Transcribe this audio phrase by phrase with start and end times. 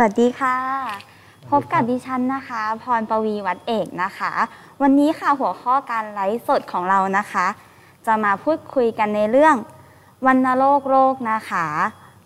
[0.00, 0.56] วัสดีค่ะ
[1.50, 4.32] พบกับดิฉันนะคะ พรปวีวัดเอกนะคะ
[4.82, 7.46] วันนี้ค่ะหัวข้อการไลฟ์สดของเรานะคะ
[8.06, 9.54] จะมาพูดคุยกันในเรื่อง
[10.26, 11.66] วัณโรคโรคนะคะ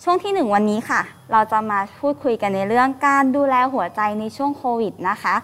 [0.03, 1.01] ช่วงที่หนึ่งวันนี้ค่ะ
[1.33, 5.35] เราจะมาพูดคุยกันในเรื่องการดูแลหัวใจในช่วงโควิดนะคะ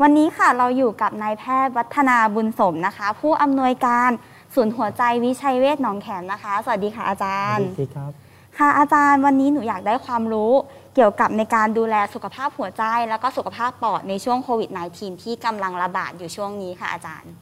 [0.00, 4.10] วันนี้ค่ะเราอยู่กับนายแพทย์วัฒนาบุญสมนะคะ ผู้อำนวยการ
[4.54, 8.12] ศูนย์หัวใจวิชัยเวชหนองแขมนะคะ สวัสดีค่ะอาจารย์สวัสดีครับ
[8.58, 10.52] ค่ะอาจารย์วันนี้หนูอยากได้ความรู้
[10.96, 17.32] เกี่ยวกับในการดูแลสุขภาพหัวใจ แล้วก็สุขภาพปอดในช่วงโควิด -19 ที่กำลังระบาดอยู่ช่วงนี้ค่ะอาจารย์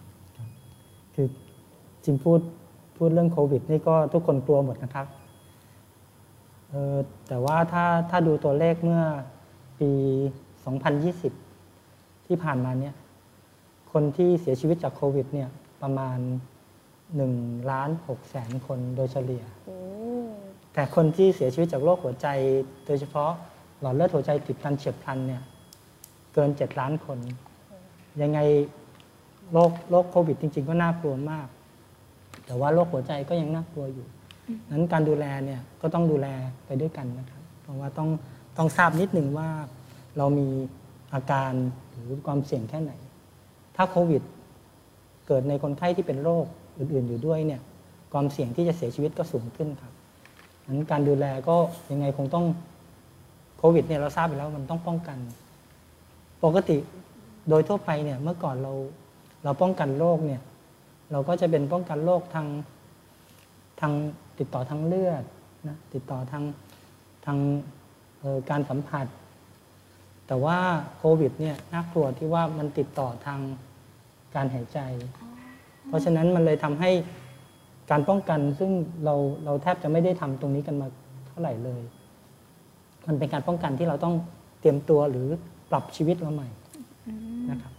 [1.15, 1.29] คือ
[2.05, 2.41] จริงพูด
[2.97, 5.07] พูดเรื่องโควิดนี่ก็ทุกคนกลัวหมดนะครับ
[6.71, 6.97] เออ
[7.29, 9.03] แต่ว่าถ้าถ้าดูตัวเลขเมื่อ
[9.81, 9.91] ปี
[11.49, 12.95] 2020 ที่ผ่านมาเนี่ย
[13.93, 15.49] คนที่เสียชีวิตจากโควิดเนี่ย
[15.83, 16.19] ประมาณ
[16.95, 19.45] 1ล้าน6แสนคนโดยเฉลี่ย
[20.77, 22.27] แต่คนที่เสียชีวิตจากโรคหัวใจ
[22.87, 23.33] โดยเฉพาะ
[23.81, 25.43] หลอดเลือดหัวใจติดตันเฉียบพลันเนี่ย
[26.35, 27.19] เกิน 7 ล้านคน
[28.23, 28.39] ยังไง
[29.53, 31.49] โรคโรคโควิดจริง ๆ ก็น่ากลัวมาก
[32.47, 34.07] แต่ว่าโรคหัวใจก็ยังน่ากลัวอยู่
[34.71, 36.27] นั้นการดูแลเนี่ยก็ต้องดูแล
[36.67, 38.09] ไปด้วยกันนะครับ เพราะว่าต้อง
[38.57, 39.49] ต้องทราบนิดหนึ่งว่า
[40.19, 40.49] เรามี
[41.15, 41.53] อาการ
[41.91, 42.93] หรือความเสี่ยงแค่ไหน
[43.77, 44.23] ถ้าโควิด
[45.27, 46.45] เกิดในคนไข้ที่เป็นโรค
[46.79, 47.61] อื่น ๆ อยู่ด้วยเนี่ย
[48.13, 49.93] ความเสี่ยงที่จะเสียชีวิตก็สูงขึ้นครับ
[50.67, 51.57] นั้นการดูแลก็
[51.91, 52.47] ยังไงคงต้อง
[53.75, 55.19] วิดเนี่ยเราทราบไปแล้วมันต้องป้องกัน
[56.45, 56.79] ปกติ
[57.49, 58.73] โดยทั่วไปเนี่ยเมื่อก่อนเรา
[59.45, 60.43] เราป้องกันโรคเนี่ย
[61.13, 62.47] เราก็จะเป็นป้องกันโรคทาง
[63.81, 63.93] ทาง
[64.39, 65.25] ติดต่อทางเลือด
[65.69, 66.45] นะติดต่อทาง
[67.27, 67.39] ทาง
[68.51, 69.07] การสัมผัส
[70.27, 70.59] แต่ว่า
[70.97, 73.41] โควิดเนี่ยน่ากลัวที่ว่ามันติดต่อทาง
[74.35, 74.79] การหายใจ
[75.87, 76.91] เพราะฉะนั้นมันเลยทำให้
[77.91, 78.71] การป้องกันซึ่ง
[79.05, 80.89] เราเราแทบจะไม่ได้ทำตรงนี้กันมา
[81.29, 81.83] เท่าไหร่เลย
[83.09, 84.15] มันเป็นการป้องกันที่เราต้อง
[84.61, 85.29] เตรียมตัวหรือ
[85.71, 86.49] ปรับชีวิตเราใหม่
[87.51, 87.73] นะครับ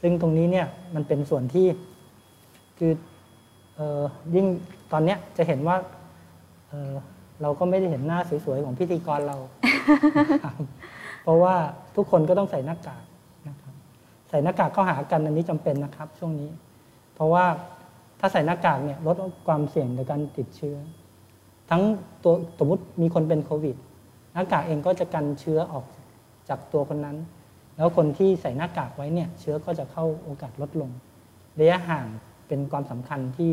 [0.00, 1.66] ซึ่งตรงนี้เนี่ยมันเป็นส่วนที่
[2.78, 2.92] คือ
[3.78, 4.02] ออ
[4.34, 4.46] ยิ่ง
[4.92, 5.76] ตอนเนี้ยจะเห็นว่า
[6.68, 9.36] เเราก็ไม่ได้เห็นหน้าสวยๆของพิธีกรเรา
[11.22, 11.54] เพราะว่า
[11.96, 13.04] ทุกคนก็ต้องใส่หน้ากาก
[13.48, 13.74] นะครับ
[14.28, 16.50] ใส่หน้ากากเข้าหากันอันนี้จำเป็นนะครับ ช่วงนี้
[17.14, 17.44] เพราะว่า
[18.20, 20.76] ถ้าใส่หน้ากากเนี่ยลดความเสี่ยงในการติดเชื้อ
[21.70, 21.82] ทั้ง
[22.24, 23.76] ตัวสมมติมีคนเป็นโควิด
[24.34, 25.84] หน้ากากเองก็จะกันเชื้อออก
[26.48, 27.16] จากตัวคนนั้น
[27.76, 30.90] แล้วคนที่ใส่หน้ากากไว้เนี่ยเชื้อก็จะเข้าโอกาสลดลง
[31.58, 32.06] ระยะห่าง
[32.48, 33.52] เป็นความสำคัญที่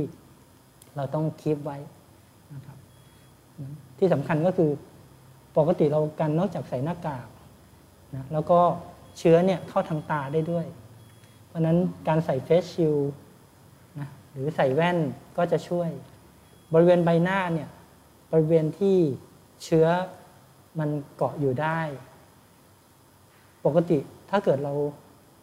[0.95, 1.77] เราต้องคีบไว้
[2.53, 2.77] นะครับ
[3.97, 4.71] ที่สำคัญก็คือ
[5.57, 7.27] ปกติเรากันนอกจากใส่หน้ากาก
[8.15, 8.59] นะแล้วก็
[9.17, 10.65] เชื้อเนี่ยเข้าทางตาได้ด้วย
[11.47, 11.77] เพราะนั้น
[12.07, 12.95] การใส่เฟสชิล
[13.99, 14.97] นะหรือใส่แว่น
[15.37, 15.89] ก็จะช่วย
[16.73, 17.69] บริเวณใบหน้าเนี่ย
[18.31, 18.97] บริเวณที่
[19.63, 19.87] เชื้อ
[20.79, 21.79] มันเกาะอยู่ได้
[23.65, 23.97] ปกติ
[24.29, 24.73] ถ้าเกิดเรา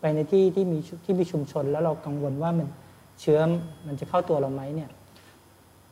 [0.00, 2.69] ไปในที่ที่มีที่มีชุมชน แล้วเรากังวลว่ามัน
[3.21, 3.38] เชื้อ
[3.87, 4.91] มันจะเข้าตัวเราไหมเนี่ย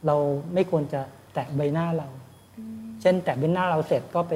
[0.07, 0.17] เรา
[0.55, 1.01] ไม่ควรจะ
[1.35, 2.09] แตะใบหน้าเรา
[3.01, 4.35] เช่น แตะใบหน้าเราเสร็จก็ไป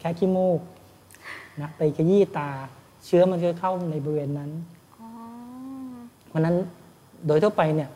[0.00, 0.60] แค่ขี้มูก
[1.60, 2.50] นะไปขยี้ตา
[3.06, 4.50] เชื้อมันจะเข้าในบริเวณนั้น
[6.28, 6.56] เพราะนั้น
[7.26, 7.90] โดยทั่วไปเนี่ย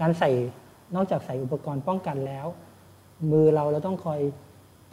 [0.00, 0.30] การใส่
[0.94, 2.46] นอกจากใส่อุปกรณ์ป้องกันแล้ว
[3.30, 4.20] มือเราเราต้องคอย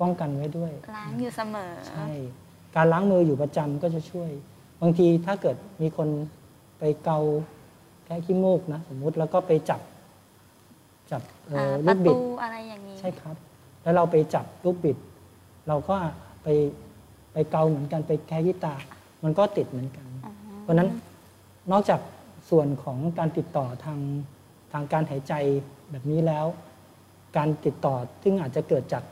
[0.02, 2.08] ป้องกันไว้ด้วยล้างอยู่เสมอใช่
[2.76, 4.30] การล้างมืออยู่ประจำก็จะช่วย
[4.82, 6.10] บางทีถ้าเกิดมีคน
[6.80, 7.20] ไปเกา
[8.06, 9.82] แค่ขี้มูกนะ สมมุติแล้วก็ไปจับ
[11.12, 11.22] จับ
[11.86, 13.36] ลูกบิดอะไรอย่างนี้ใช่ครับ
[13.84, 14.98] แล้วเราไปจับลูกบิด
[15.68, 15.96] เราก็
[16.44, 16.48] ไป
[17.34, 18.76] ไปเกาเหมือนกันไปแค่ยีตา
[19.24, 20.08] มันก็ติดเหมือนกัน
[20.62, 20.90] เพราะนั้น
[21.72, 22.02] นอกจาก
[22.50, 24.00] ส่วนของการติดต่อทาง
[24.72, 25.34] ทางการหายใจ
[25.92, 26.46] แบบนี้แล้ว
[27.38, 29.04] การติดต่อซึ่งอาจจะเกิดจาก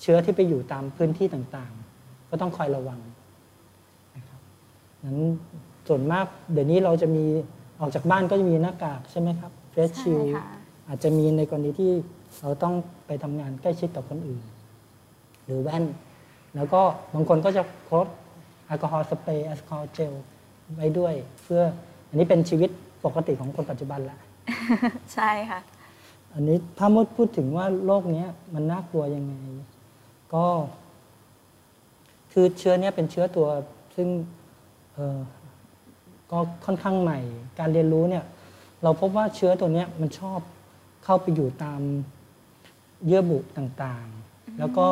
[0.00, 3.00] เชื้อที่ไปอยู่ตามพื้นที่ต่างๆ ก็ต้องคอยระวัง
[4.16, 4.40] นะครับ
[5.04, 5.18] นั้น
[5.88, 7.24] ส่วนมากเดี๋ยวนี้เราจะมี
[7.80, 10.20] ออกจากบ้านก็จะมีหน้ากากใช่ไหมครับเฟสชิล
[10.88, 11.92] อาจจะมีในกรณีที่
[12.40, 12.74] เราต้อง
[13.06, 14.42] ไปทำงานใกล้ชิดกับคนอื่น
[15.44, 15.84] หรือแว่น
[16.56, 16.80] แล้วก็
[17.14, 18.06] บางคนก็จะโค้ด
[18.66, 20.12] แอลกอฮอล์สเปรย์แอลกอฮอล์เจล
[20.74, 21.62] ไว้ด้วย เพื่อ
[22.08, 22.70] อันนี้เป็นชีวิต
[23.04, 24.18] ปกติของคนปัจจุบันแหละ
[25.14, 25.60] ใช่ค่ะ
[26.34, 29.34] อันนี้ถ้ามดพูดถึงว่าโรคนี้มันน่ากลัวยังไง
[30.34, 30.46] ก็
[32.32, 33.48] คือเชื้อเนี้ยเป็นเชื้อตัว
[33.96, 34.08] ซึ่ง
[36.30, 37.18] ก็ค่อนข้างใหม่
[37.58, 38.24] การเรียนรู้เนี่ย
[38.82, 40.40] เราพบว่าเชื้อตัวนี้มันชอบ
[41.04, 41.80] เข้าไปอยู่ตาม
[43.06, 44.86] เยื่อบุต่างๆ แล้วก็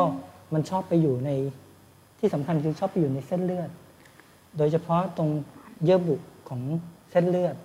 [0.53, 1.29] มันชอบไปอยู่ใน
[2.19, 3.69] ที่สำคัญคือชอบไปอยู่ในเส้นเลือด
[4.57, 5.29] โดยเฉพาะตรง
[5.83, 6.15] เยื่อบุ
[6.49, 6.61] ของ
[7.11, 7.55] เส้นเลือด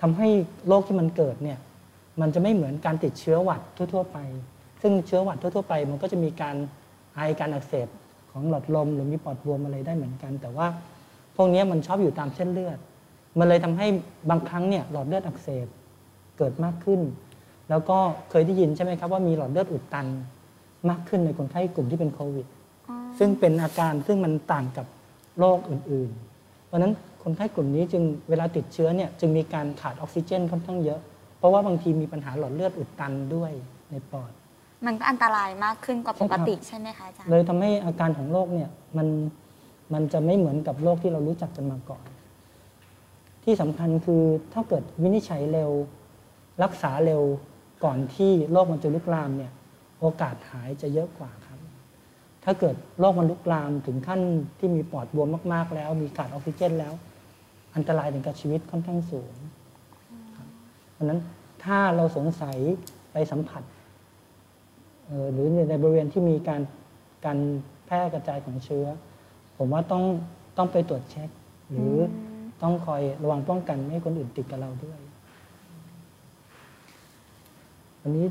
[0.00, 0.28] ทำให้
[0.68, 1.58] โรคที่มันเกิดเนี่ย
[2.20, 4.18] มันจะไม่เหมือนการติดเชื้อหวัดทั่ว ๆ ไป
[4.82, 6.56] ซึ่งเชื้อหวัดทั่ว ๆ ไป มันก็จะมีการ
[7.16, 7.90] ไอการอักเสบข
[8.32, 10.66] ของหลอดลม หรือมีปอดบวมอะไรได้เหมือนกัน แต่ว่า
[11.36, 12.78] พวกนี้มันชอบอยู่ตามเส้นเลือด
[13.38, 13.86] มันเลยทำให้
[14.30, 15.66] บางครั้งเนี่ยหลอดเลือดอักเสบ
[16.38, 17.00] เกิดมากขึ้น
[17.70, 17.98] แล้วก็
[18.30, 20.06] เคยได้ยินใช่ไหมครับว่ามีหลอดเลือดอุดตัน
[20.90, 22.46] มากขึ้นในคนไข้กลุ่มที่เป็นโควิด
[23.18, 24.86] ซึ่งเป็นอาการซึ่งมันต่างกับ
[25.38, 26.92] โรคอื่นๆ เพราะฉะนั้น
[27.22, 31.00] คนไข้กลุ่มนี้จึงเวลาติดเชื้อเนี่ยจึงมีการขาดออกซิเจนค่อนข้างเยอะ
[31.38, 33.52] เพราะว่าบางทีมีปัญหาหลอดเลือดอุดตันด้วย
[33.90, 34.32] ในปอด
[34.86, 39.08] มันก็อันตรายมากขึ้นกว่าปกติใช่ไหมคะอาจารย์เลยทำให้อาการของโรคเนี่ยมัน
[39.92, 42.04] มันจะไม่เหมือนกับโรคที่เรารู้จักกันมาก่อน
[43.44, 44.22] ที่สำคัญคือ
[44.54, 45.70] ถ้าเกิดวินิจฉัยเร็ว
[46.62, 47.22] รักษาเร็ว
[47.84, 49.52] ก่อนที่โรคมันจะลุกลามเนี่ย
[50.00, 51.58] โอกาสหายจะเยอะกว่าครับ
[52.44, 54.20] ถ้าเกิดโรคมันลุกลามถึงขั้น
[54.58, 56.92] ที่มีปอดบวมมาก ๆ แล้ว มีขาดออกซิเจนแล้ว
[57.76, 59.34] อันตรายถึงกับชีวิตค่อนข้างสูง
[60.36, 60.48] ครับ
[60.92, 61.20] เพราะฉะนั้น
[61.64, 62.56] ถ้าเราสงสัย
[63.12, 63.75] ไปสัมผัสเอ่อ
[65.32, 66.60] หรือในบริเวณที่มีการ
[67.24, 67.38] การ
[67.86, 68.86] แพร่กระจายของเชื้อ
[69.56, 70.04] ผมว่าต้อง
[70.56, 71.28] ต้องไปตรวจเช็ค
[71.70, 72.00] หรืออ
[72.62, 74.98] ต้องคอยระวังป้องกันไม่ให้คนอื่นติดกับเราด้วย
[78.02, 78.26] อันนี้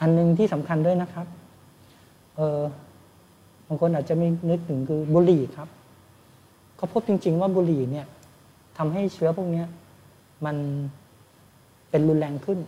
[0.00, 1.26] อันหนึ่งที่สำคัญด้วยนะครับ
[2.36, 2.60] เออ
[3.66, 5.68] บางคนอาจจะไม่นึกถึงคือบุหรี่ครับ
[6.76, 8.06] เขาพบจริง ๆ ว่าบุหรี่เนี่ย
[8.78, 9.66] ทำให้เชื้อพวกเนี้ย
[10.44, 10.56] มัน
[11.90, 12.58] เป็นรุนแรงขึ้น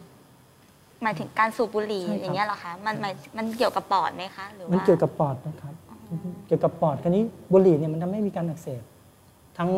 [1.02, 5.74] หมายถึงการสูบบุหรี่ใช่ครับอย่างเงี้ยเหรอคะมันหมายมันเกี่ยวกับปอดไหมคะหรือมันว่าเกี่ยวกับปอดนะครับ
[6.46, 7.22] เกี่ยวกับปอดคราวนี้
[7.52, 8.82] บุหรี่เนี่ยมันทำให้มีการอักเสบ
[9.58, 9.70] ทั้ง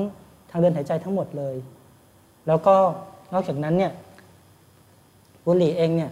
[0.50, 1.54] ทางเดินหายใจทั้งหมดเลย
[2.46, 2.74] แล้วก็
[3.32, 3.92] นอกจากนั้นเนี่ย
[5.46, 6.10] บุหรี่เองเนี่ย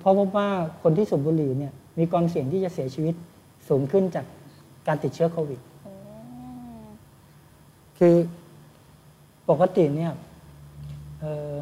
[0.00, 0.48] เพราะว่า
[0.82, 3.14] คนที่สูบบุหรี่เนี่ยมีความเสี่ยงที่จะเสียชีวิต
[3.68, 4.26] สูงขึ้นจาก
[4.86, 5.92] การติดเชื้อโควิดโอ้
[7.98, 8.14] คือ
[9.50, 10.12] ปกติเนี่ย
[11.20, 11.52] เอ่อ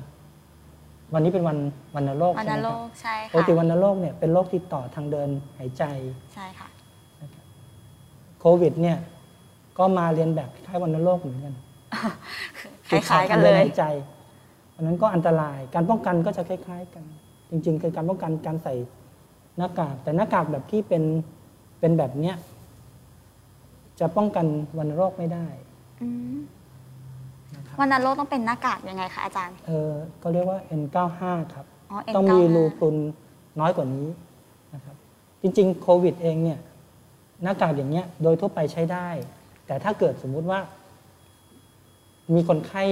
[1.14, 1.58] วันนี้เป็นวัน
[1.94, 5.28] วันโรควัใช่นไหมโรครับคใช่ปค่ะกติวันโรคเนี่ยเป็นโรคติดต่อทางเดิน
[5.58, 5.84] หายใจ
[6.34, 6.68] ใช่ค่ะ
[8.40, 8.98] โควิดเนี่ย
[9.78, 11.54] ก็มาเรียนแบบคล้ายๆวัณโรคเหมือนกัน
[12.90, 13.82] คล้ายๆกันเลติดต่อทงดิยหายใจ
[14.70, 17.04] เพราะฉะนั้นก็อันตราย การป้องกันก็จะคล้าย ๆ กัน
[17.50, 18.74] จริง ๆ คือการป้องกันการใส่
[19.56, 21.02] หน้ากาก แต่หน้ากากแบบที่เป็น
[21.80, 22.36] เป็นแบบเนี้ย
[24.00, 24.46] จะป้องกัน
[24.78, 25.46] วัณโรคไม่ได้
[26.00, 26.38] อืม
[27.74, 29.92] นะครับวันโรคต้องเป็นหน้ากากยังไงคะอาจารย์เออ
[30.22, 31.22] ก็เรียกว่า N95
[31.54, 32.96] ครับอ๋อ N95 ต้องมีรูพรุน
[33.60, 34.06] น้อยกว่านี้
[34.74, 34.96] นะครับ
[35.42, 36.58] จริงๆโควิดเองเนี่ย
[37.42, 39.08] หน้ากากอย่างเงี้ยโดยทั่วไปใช้ได้
[39.66, 40.60] แต่ถ้าเกิดสมมุติว่า
[42.34, 42.84] มีคนไข้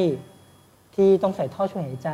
[0.94, 2.10] ที่ต้องใส่ท่อช่วยหายใจ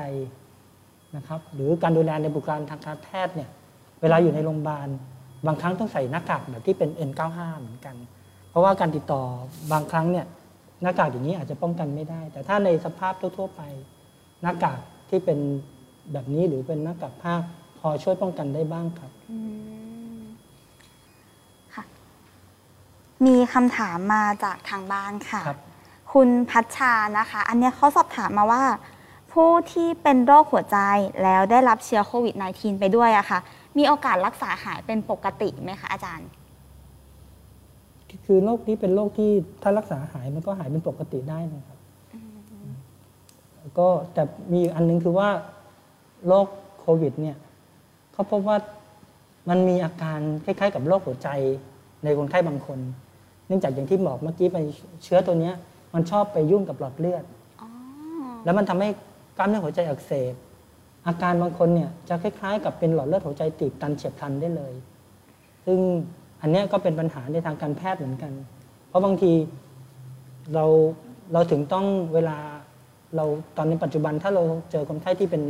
[1.16, 3.50] นะครับหรือการดูแลในบุคลากรทางการแพทย์เนี่ย
[4.00, 4.88] เวลาอยู่ในโรงพยาบาล
[5.46, 7.96] บางครั้งต้องใส่หน้ากากแบบที่เป็น N95 เหมือนกัน
[8.50, 9.22] เพราะว่าการติดต่อ
[9.72, 10.26] บางครั้งเนี่ย
[10.82, 13.62] หน้ากากอย่างนี้อาจจะป้องกันไม่ได้ แต่ถ้าในสภาพทั่ว ๆ ไป
[14.42, 14.78] หน้ากาก
[15.08, 15.38] ที่เป็น
[16.12, 17.34] แบบนี้หรือเป็นหน้ากากผ้า
[17.78, 19.38] พอช่วยป้องกันได้บ้างครับอื
[20.19, 20.20] ม
[21.75, 21.84] ค่ะ
[23.26, 25.60] มีคำถามมาจากทางบ้านค่ะครับ
[26.12, 28.64] คุณพัชชานะคะ อันเนี้ยเขาสอบถามมาว่า
[29.32, 30.78] ผู้ที่เป็นโรคหัวใจ
[31.22, 33.38] แล้วได้รับเชื้อโควิด -19 ไปด้วยอะค่ะ
[33.78, 36.28] มีโอกาสรักษาหายเป็นปกติไหมคะอาจารย์
[38.30, 39.30] คือโรคนี้เป็นโรคที่
[39.62, 41.78] ถ้ารักษาหายมันก็หายเป็นปกติได้นะครับ
[43.78, 45.28] ก็แต่มีอันหนึงคือว่า
[46.26, 46.47] โรค
[46.80, 47.37] โควิดเนี่ย
[48.12, 48.56] เขาพบว่า
[49.49, 51.28] มันมีอาการคล้ายๆ กับโรคหัวใจ
[52.04, 52.78] ในคนไข้บางคน
[53.47, 54.58] เนื่องจากอย่างที่บอกเมื่อกี้ไป
[55.04, 55.54] เชื้อตัวเนี้ย
[55.94, 57.25] มันชอบไปยุ่งกับหลอดเลือด
[58.44, 58.88] แล้วมันทำให้
[59.38, 60.35] กล้ามเนื้อหัวใจอักเสบ
[61.06, 64.73] อาการบางคนเนี่ยจะคล้ายๆ กับเป็นหลอดเลือดหัวใจตีบตันเฉียบพลันได้เลย
[65.66, 65.78] ซึ่ง
[66.40, 68.33] อันนี้ก็เป็นปัญหาในทางการแพทย์เหมือนกัน
[68.88, 69.33] เพราะบางที
[70.54, 70.64] เรา
[71.33, 72.37] เราถึงต้องเวลา
[73.16, 73.25] เรา
[73.57, 75.42] ตอนในปัจจุบันถ้าเราเจอคนไข้ที่เป็น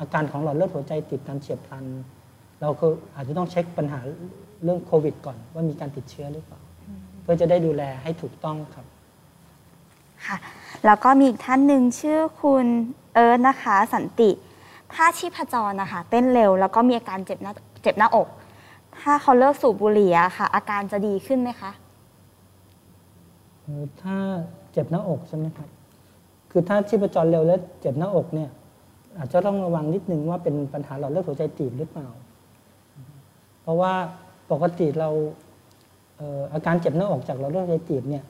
[0.00, 1.84] อาการของหลอดเลือดหัวใจตีบตันเฉียบพลัน
[2.60, 4.00] เราก็อาจจะต้องเช็คปัญหา
[4.64, 6.60] เรื่องโควิด ก่อนว่ามีการติดเชื้อหรือเปล่า
[7.22, 8.86] เพื่อจะได้ดูแลให้ถูกต้องครับ
[10.26, 10.36] ค่ะ
[10.86, 12.66] แล้วก็มีอีกท่านหนึ่งชื่อคุณ
[13.14, 14.30] เอิร์ธนะคะ สันติ
[14.94, 17.52] ถ้าชีพจรนะคะ เต้นเร็วแล้วก็มีอาการเจ็บหน้า
[17.82, 18.28] เจ็บหน้าอก
[19.00, 21.72] ถ้าเขาเลิกสูบบุหรี่อะค่ะ อาการจะดีขึ้นไหมคะ
[23.62, 24.16] เอ่อถ้า
[24.72, 25.68] เจ็บหน้าอกใช่ไหมครับ
[26.50, 28.50] คือถ้าชีพจรเร็วแล้วเจ็บหน้าอกเนี่ย
[29.18, 32.06] อาจจะต้องระวังนิดนึงว่าเป็นปัญหาหลอดเลือดหัวใจตีบหรือเปล่า
[33.62, 33.92] เพราะว่า
[34.50, 35.08] ปกติเรา
[36.16, 38.24] เอ่ออาการเจ็บหน้าอกจากหลอดเลือดหัวใจตีบเนี่ย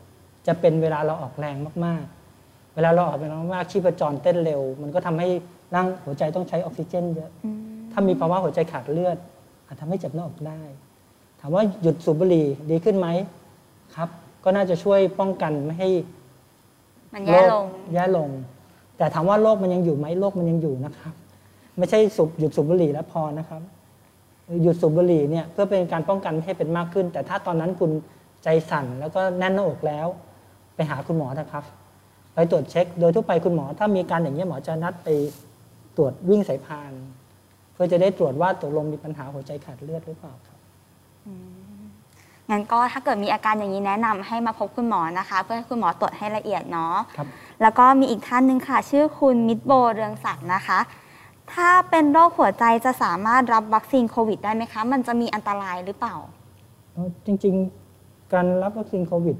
[0.46, 5.28] จะเป็นเวลาเราออกแรงมากๆ เวลาเราออกแรงมากๆชีพจรเต้นเร็ว มันก็ทำให้
[5.74, 7.58] ร่างหัวใจต้องใช้ออกซิเจนเยอะอืม
[7.92, 9.16] ถ้ามีภาวะหัวใจขาดเลือด
[9.66, 10.60] อาจทำให้เจ็บหน้าอกได้
[11.40, 13.08] ถามว่าหยุดสูบบุหรี่ดีขึ้นไหม
[13.94, 14.08] ครับ
[14.44, 15.88] ก็น่าจะช่วยป้องกันไม่ให้
[17.14, 18.28] มันแย่ลงโรคแย่ลง
[18.96, 21.14] แต่ถามว่าโรคมันยังอยู่ไหมโรคมันยังอยู่นะครับ
[21.78, 23.62] ไม่ใช่สูบหยุดสูบบุหรี่แล้วพอนะครับ
[24.62, 27.90] หยุดสูบบุหรี่เนี่ยเพื่อเป็นการป้องกันไม่ให้เป็นมากขึ้น แต่ถ้าตอนนั้นคุณ
[28.44, 30.06] ใจสั่นแล้วก็แน่นหน้าอกแล้ว
[30.74, 31.64] ไปหาคุณหมอนะครับ
[32.34, 35.08] ไปตรวจเช็ค โดยทั่วไปคุณหมอ ถ้ามีการอย่างนี้หมอจะนัดไป
[35.96, 36.92] ตรวจวิ่งสายพาน
[37.76, 40.58] เพื่อจะได้ตรวจว่าตกลงมีปัญหาหัวใจขาดเลือดหรือเปล่าครับ
[42.50, 47.26] งั้นก็ถ้าเกิดมีอาการอย่างนี้แนะนำให้มาพบคุณหมอนะคะ เพื่อให้คุณหมอตรวจให้ละเอียดเนาะครับ
[47.62, 50.78] แล้วก็มีอีกท่านหนึ่งค่ะ ชื่อคุณมิตรโบเรืองศักดิ์นะคะ
[51.52, 56.16] ถ้าเป็นโรคหัวใจจะสามารถรับวัคซีนโควิดได้ไหมคะ มันจะมีอันตรายหรือเปล่า
[56.94, 59.36] เอ่อจริงๆ การรับวัคซีนโควิด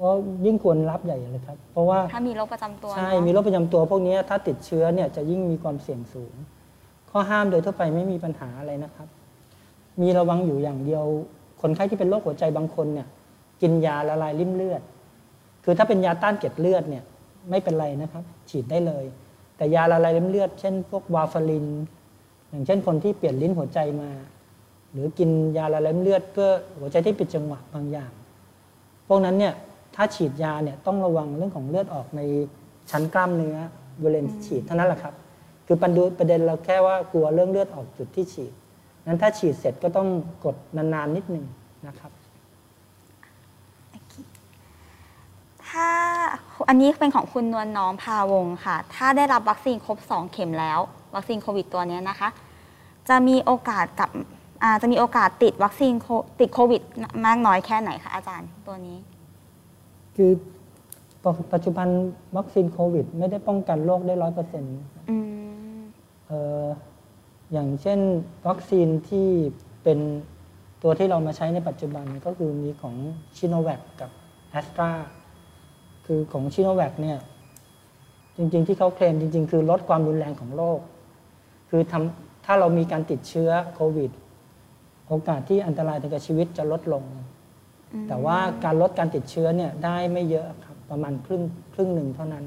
[0.00, 0.10] ก็
[0.46, 6.34] ยิ่งควรรับใหญ่เลยครับ เพราะว่าถ้ามีโรคประจำตัวใช่เนอะมีโรคประจำตัวพวกนี้ถ้าติดเชื้อเนี่ยจะยิ่งมีความเสี่ยงสูง
[7.10, 9.08] ข้อห้ามโดยทั่วไปไม่มีปัญหาอะไรนะครับ
[10.02, 11.04] มีระวังอยู่อย่างเดียว
[11.62, 13.06] คนไข้ที่เป็นโรคหัวใจบางคนเนี่ย
[13.62, 14.82] กินยาละลายริ่มเลือด
[15.64, 17.04] คือถ้าเป็นยาต้านเกล็ดเลือดเนี่ย
[17.50, 19.04] ไม่เป็นไรนะครับ ฉีดได้เลย
[19.56, 21.66] แต่ยาละลายริ่มเลือด เช่น พวกวาฟาริน
[22.50, 24.10] อย่างเช่นคนที่เปลี่ยนลิ้นหัวใจมา
[24.92, 26.48] หรือกินยาละลายริ่มเลือดเพื่อ
[26.78, 28.12] หัวใจที่ผิดจังหวะบางอย่าง
[29.08, 29.54] พวกนั้นเนี่ย
[29.94, 32.20] ถ้าฉีดยาเนี่ยต้องระวังเรื่องของเลือดออกใน
[32.90, 33.56] ชั้นกล้ามเนื้อ
[34.02, 35.14] บริเวณที่ฉีดเท่านั้นแหละครับ
[35.72, 38.52] คือประเด็นประเด็นเราแค่ว่ากลัวเรื่องเลือดออกจุดที่ฉีด
[39.06, 40.08] นั้นถ้าฉีดเสร็จก็ต้อง
[40.44, 41.46] กดนานๆนิดหนึ่ง
[41.86, 42.10] นะครับ
[45.68, 45.88] ถ้า
[46.68, 50.78] อันนี้เป็นของคุณนวลน้อมพาวงศ์ค่ะ ถ้าได้รับวัคซีนครบ 2 เข็มแล้ว
[51.14, 52.28] วัคซีนโควิดตัวเนี้ยนะคะ
[53.08, 54.10] จะมีโอกาสกับ
[54.62, 56.08] อ่าจะมีโอกาสติดวัคซีนโค
[56.40, 56.82] ติดโควิด
[57.26, 58.96] มากน้อยแค่ไหนคะอาจารย์ตัวนี้
[60.16, 60.30] คือ
[61.52, 61.88] ปัจจุบัน
[62.36, 64.72] วัคซีนโควิด ไม่ได้ป้องกันโรคได้ร้อยเปอร์เซ็นต์
[66.30, 66.68] อืม
[67.52, 68.00] อย่างเช่น
[68.48, 69.28] วัคซีนที่
[69.82, 69.98] เป็น
[70.82, 72.94] ตัวที่เรามาใช้ในปัจจุบันก็คือมีของ
[73.36, 74.10] ชิโนแวคกับ
[74.50, 74.90] แอสตรา
[76.06, 77.18] คือของชิโนแวคเนี่ย
[78.36, 80.80] จริง ๆ ที่เขาเคลมจริง ๆ คือลดความรุนแรงของโรค
[81.70, 84.10] คือทำถ้าเรามีการติดเชื้อโควิด
[85.08, 87.04] โอกาสที่อันตรายถึงกับชีวิตจะลดลง
[88.08, 91.42] แต่ว่าการลดการติดเชื้อเนี่ยได้ไม่เยอะครับประมาณครึ่ง
[91.74, 92.44] ครึ่งหนึ่งเท่านั้น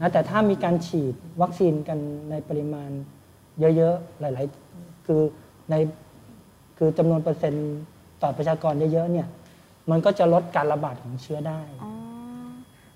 [0.00, 1.98] นะแต่ถ้ามีการฉีดวัคซีนกัน
[2.30, 2.90] ในปริมาณ
[3.60, 5.20] เยอะๆ หลายๆ คือ
[5.70, 5.74] ใน
[6.78, 7.78] คือจำนวนเปอร์เซ็นต์
[8.22, 9.28] ต่อประชากรเยอะๆเนี่ย
[9.90, 11.90] มันก็จะลดการระบาดของเชื้อได้อ๋อ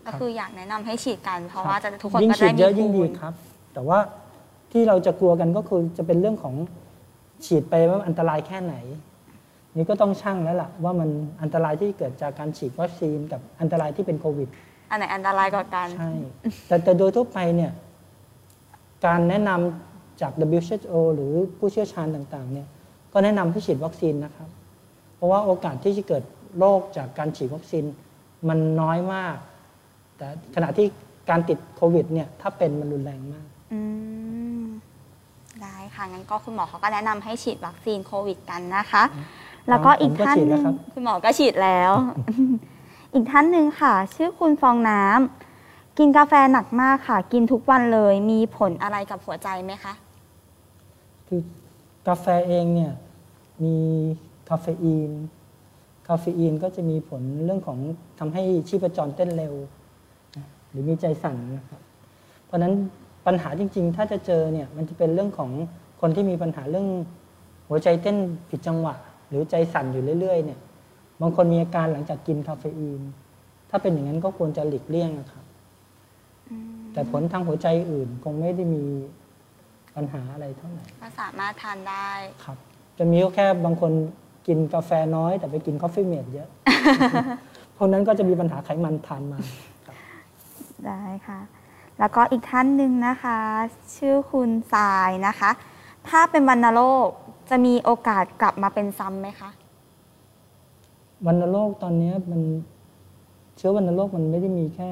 [0.04, 3.34] ครัก็บคืออยากแนะนำให้ฉีดกัน เพราะครับว่าจะทุกคนยิ่งก็ฉีได้ดมีเยอะยิ่งภูดีมิครับ
[3.74, 3.98] แต่ว่า
[4.72, 6.54] ที่เราจะกลัวกันก็คือจะเป็นเรื่องของ
[7.44, 8.74] ฉีดไปว่าอันตรายแค่ไหน
[9.76, 11.08] นี่ก็ต้องชั่งแล้วล่ะว่ามัน
[11.42, 14.48] อันตรายที่เกิดจากการฉีดวัคซีนกับอันตรายที่เป็นโควิด
[14.90, 16.12] อันไหนอันตรายกว่ากันใช่
[16.66, 17.72] แต่แต่โดยทั่วไปเนี่ย
[19.06, 22.68] การแนะนำจาก WHO หรือผู้เชี่ยวชาญต่างๆเนี่ย
[23.12, 24.48] ก็แนะนำให้ฉีดวัคซีนนะครับ
[25.16, 26.22] เพราะว่าโอกาสที่จะเกิด
[26.58, 27.84] โรคจากการฉีดวัคซีน
[28.48, 29.36] มันน้อยมาก
[30.16, 30.86] แต่ขณะที่
[31.30, 33.80] การติดโควิดเนี่ยถ้าเป็นมันรุนแรงมากอื
[34.60, 34.64] ม
[35.62, 39.04] ได้ค่ะงั้นก็คุณหมอเขาก็แนะนำให้ฉีดวัคซีนโควิดกันนะคะ
[39.68, 41.92] แล้วก็อีกผมก็ท่านฉีดหแล้นึ่วงครับคุณหมอก็ฉีดแล้ว
[43.14, 49.94] อีกท่านหนึ่งค่ะ ชื่อคุณฟองน้ำกินกาแฟหนักมากค่ะ กินทุกวันเลย มีผลอะไรกับหัวใจไหมคะ
[51.28, 51.40] คือ
[52.08, 52.92] กาแฟเองเนี่ย
[53.64, 53.76] มี
[54.48, 55.10] คาเฟอีน
[56.08, 57.78] คาเฟอีนก็จะมีผลเรื่องของ
[58.18, 59.54] ทำให้ชีพจรเต้นเร็ว
[60.70, 61.80] หรือมีใจสั่นนะครับ
[62.44, 62.72] เพราะฉะนั้น
[63.26, 65.50] ปัญหาจริง ๆ ถ้าจะเจอเนี่ยมันจะเป็นเรื่องของ
[66.00, 66.88] คนที่มีปัญหาเรื่อง
[67.68, 68.16] หัวใจเต้น
[68.50, 68.94] ผิดจังหวะ
[69.28, 70.60] หรือใจสั่นอยู่เรื่อยๆเนี่ย
[71.20, 73.02] บางคนมีอาการหลังจากกินคาเฟอีน
[73.70, 75.44] ถ้าเป็นอย่างนั้นก็ควรจะหลีกเลี่ยงนะครับ
[76.92, 78.84] แต่ผลทางหัวใจอื่นคงไม่ได้มี
[79.96, 82.10] ปัญหาอะไรเท่าไหร่ก็สามารถทานได้
[82.44, 82.58] ครับ
[82.98, 83.92] จะมีก็แค่บางคน
[84.46, 86.48] กินกาแฟน้อย แต่ไปกิน Coffee-mate เยอะ
[87.76, 89.38] พวกนั้นก็จะมีปัญหาไขมันทานมา
[90.86, 91.40] ได้ค่ะ
[91.98, 93.38] แล้วก็อีกท่านหนึ่งนะคะ
[93.96, 95.50] ชื่อคุณทรายนะคะ
[96.08, 97.08] ถ้าเป็นวัณโรค
[97.50, 99.50] จะมีโอกาสกลับมาเป็นซ้ำไหมคะ
[101.26, 102.40] วันโรคตอนนี้มัน
[103.56, 104.90] เชื้อวันโรคมันไม่ได้มีแค่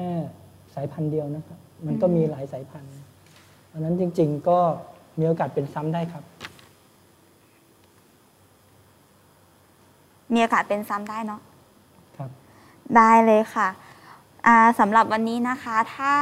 [0.75, 2.91] สายพันธุ์เดียวนะครับ มันก็มีหลายสายพันธุ์
[3.67, 4.59] เพราะฉะนั้นจริง ๆ ก็
[5.19, 6.23] มีโอกาสเป็นซ้ำได้ครับ
[10.33, 11.41] มีโอกาสเป็นซ้ำได้เนาะ
[12.17, 12.29] ครับ
[12.97, 13.67] ได้เลยค่ะ
[14.47, 16.15] อ่าสำหรับวันนี้นะคะถ้า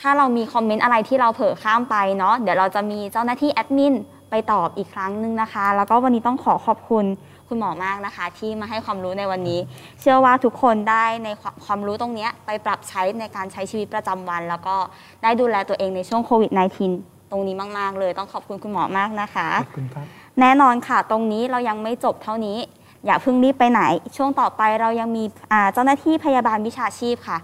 [0.00, 3.94] ถ้าเรามีคอมเมนต์อะไรที่เราเผลอข้ามไปเนาะเดี๋ยวเราจะมีเจ้าหน้าที่แอดมิน
[4.30, 7.04] ไปตอบอีกครั้งหนึ่งนะคะ แล้วก็วันนี้ต้องขอขอบคุณ
[7.48, 9.60] คุณหมอมากนะคะ ที่มาให้ความรู้ในวันนี้
[10.00, 14.76] เชื่อว่าทุกคนได้ในความความรู้ตรงเนี้ยไปปรับใช้ในการใช้ชีวิตประจำวัน แล้วก็
[15.22, 16.50] ได้ดูแลตัวเองในช่วงโควิด
[16.90, 20.06] -19 ตรงนี้มาก ๆ เลยต้องขอบคุณคุณหมอมากนะคะขอบคุณครับ
[20.40, 22.58] แน่นอนค่ะ ตรงนี้เรายังไม่จบเท่านี้
[23.06, 23.82] อย่าเพิ่งรีบไปไหน
[24.16, 27.38] ช่วงต่อไปเรายังมีอ่าเจ้าหน้าที่พยาบาลวิชาชีพค่ะ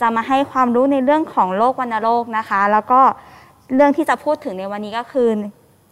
[0.00, 3.00] จะมาให้ความรู้ในเรื่องของโรควัณโรคนะคะ แล้วก็
[3.74, 5.28] เรื่องที่จะพูดถึงในวันนี้ก็คือ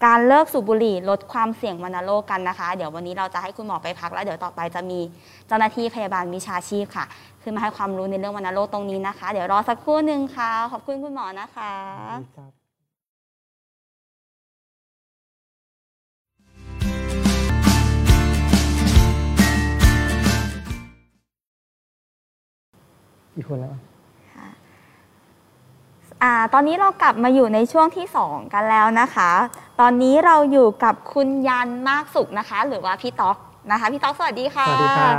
[0.05, 5.01] การเลิกสูบบุหรี่ลดความเสี่ยงวัณโรคกันนะคะ เดี๋ยววันนี้เราจะให้คุณหมอไปพักแล้วเดี๋ยวต่อไปจะมี
[5.47, 7.05] เจ้าหน้าที่พยาบาลวิชาชีพค่ะ
[7.43, 11.73] ขึ้นมาให้ความรู้ในเรื่องวัณโรคตรงนี้นะคะ เดี๋ยวรอสักครู่หนึ่งค่ะ ขอบคุณคุณหมอนะคะ
[23.37, 23.96] อีกคนแล้ว
[26.27, 29.31] อ่าตอนนี้เรากลับมาอยู่ในช่วงที่ 2 กันแล้วนะคะ
[29.81, 33.37] ตอนนี้เราอยู่กับคุณยันมากสุขนะคะ หรือว่าพี่ต๊อก
[33.71, 35.15] นะคะพี่ต๊อกสวัสดีค่ะ สวัสดีครับ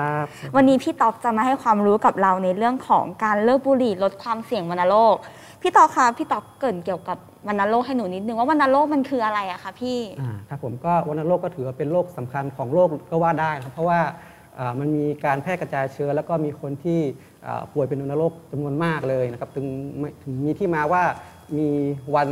[0.56, 5.16] วันนี้พี่ต๊อกจะมาให้ความรู้กับเราในเรื่องของการเลิกบุหรี่ลดความเสี่ยงวัณโรค
[5.62, 14.02] พี่ต๊อกคะพี่ต๊อกเกรินเกี่ยวกับวัณโรคให้หนูนิดนึงว่าวัณโรคมันคืออะไรอะคะพี่อ่าครับผมก็วัณโรคก็ถือว่าเป็นโรคสำคัญของโลกก็ว่าได้นะครับเพราะว่า
[14.60, 17.00] อ่ามันมีการแพร่กระจายเชื้อแล้วก็มีคนที่
[17.37, 17.37] อ่า
[17.74, 19.66] ป่วยเป็นวัณโรคจำนวนมากเลยนะครับถึง
[20.44, 21.04] มีที่มาว่า
[21.58, 21.68] มี
[22.16, 22.30] วัน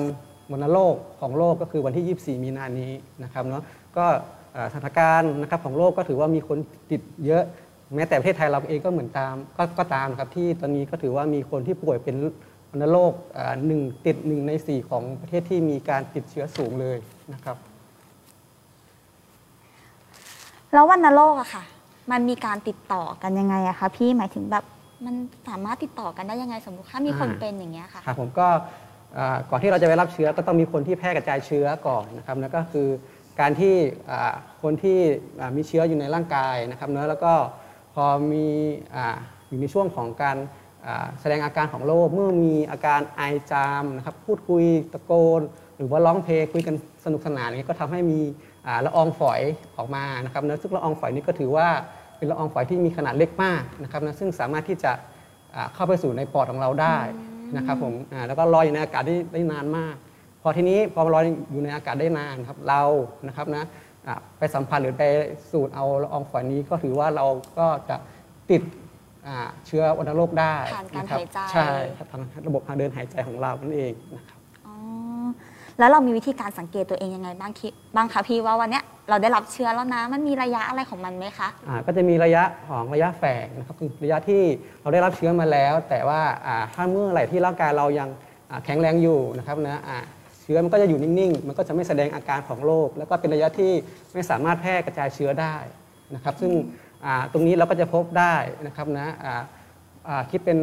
[0.51, 2.91] วัณโรคของโลกก็คือวันที่ 24 มีนานี้
[3.23, 3.63] นะครับเนาะ
[3.97, 4.05] ก็
[4.71, 6.57] สถานการณ์นะครับของโลกก็ถือว่ามีคน
[6.91, 7.43] ติดเยอะ
[7.95, 12.15] แม้แต่ประเทศไทยเราเองก็เหมือนตามก็ก็ตามนะครับที่ตอนนี้ก็ถือว่ามีคนที่ป่วยเป็น
[12.71, 13.13] วัณโรค
[13.67, 16.97] หนึ่งติดหนึ่งในสี่ของประเทศที่มีการติดเชื้อสูงเลย
[17.33, 17.57] นะครับ
[20.73, 21.63] แล้ววัณโรคอะค่ะ
[22.11, 24.65] มันมีการติดต่อกันยังไงอะคะพี่หมายถึงแบบ
[25.05, 25.15] มัน
[25.49, 28.47] สามารถติดต่อกันได้ยังไงสมมติถ้ามีคนอ่าเป็นอย่างเงี้ยค่ะครับผมก็
[29.17, 32.87] อ่าก่อนที่เราจะไปรับเชื้อก็ต้องมีคนที่แพร่กระจายเชื้อก่อนนะครับแล้วก็คือ
[33.39, 33.75] การที่
[34.11, 34.33] อ่า
[34.63, 34.99] คนที่
[35.39, 37.33] อ่ามีเชื้ออยู่ในร่างกายนะครับเนอะแล้วก็
[37.95, 38.47] พอมี
[38.95, 39.15] อา
[39.49, 40.37] อยู่ในช่วงของการ
[40.85, 43.21] อ่าแสดงอาการของโรคเมื่อมีอาการไอ
[43.51, 45.41] จามนะครับพูดคุยตะโกน
[45.77, 46.75] หรือว่าร้องเพลงคุยกัน
[47.05, 48.19] สนุกสนานอย่างนี้ยก็ทำให้มี
[48.67, 49.41] อ่าละอองฝอย
[49.77, 51.67] ออกมานะครับเนอะซึ่งละอองฝอยนี้ก็ถือว่า
[52.17, 54.91] เป็นละอองฝอยที่มีขนาดเล็กมากนะครับนะซึ่งสามารถที่จะ
[55.55, 56.97] อ่าเข้าไปสู่ในปอดของเราได้
[57.57, 59.95] นะครับผมอ่าแล้วก็ลอยอยู่ในอากาศได้ได้นานมาก
[60.41, 62.81] พอทีนี้พอลอยอยู่ในอากาศได้นานครับเรา
[63.27, 63.63] นะครับนะ
[64.07, 65.03] อ่าไปสัมผัสหรือไป
[65.51, 67.25] สูดเอาละอองฝอยนี้ก็ถือว่าเรา
[67.59, 67.95] ก็จะ
[68.51, 68.63] ติด
[69.27, 69.37] อ่า
[69.67, 74.34] เชื้อวัณโรคได้ผ่านการะครับหายใจใช่ครับทางระบบทางเดินหายใจของเรานั่นเองนะครับอ๋อ
[75.79, 84.41] แล้วเรามีวิธีการสังเกตตัวเองยังไงบ้างคิบ้างคะพี่ว่าวันเนี้ยเราได้รับเชื้อแล้วนะมันมีระยะอะไรของมันไหมคะอ่าก็จะมีระยะของระยะแฝงนะครับคือระยะที่
[84.81, 88.09] เราได้รับเชื้อมาแล้ว แต่ว่าอ่าถ้าเมื่อไหร่ที่ร่างกายเรายัง
[88.49, 89.97] อ่าแข็งแรงอยู่นะครับนะอ่า
[90.41, 93.71] เชื้อมันก็จะอยู่นิ่งๆ มันก็จะไม่แสดงอาการของโรคแล้วก็เป็นระยะที่
[94.13, 95.55] ไม่สามารถแพร่กระจายเชื้อได้
[96.15, 96.51] นะครับ ซึ่ง
[97.05, 98.35] อ่าตรงนี้เราก็จะพบได้
[98.65, 99.41] นะครับนะอ่า
[100.07, 100.57] อ่าคิดเป็น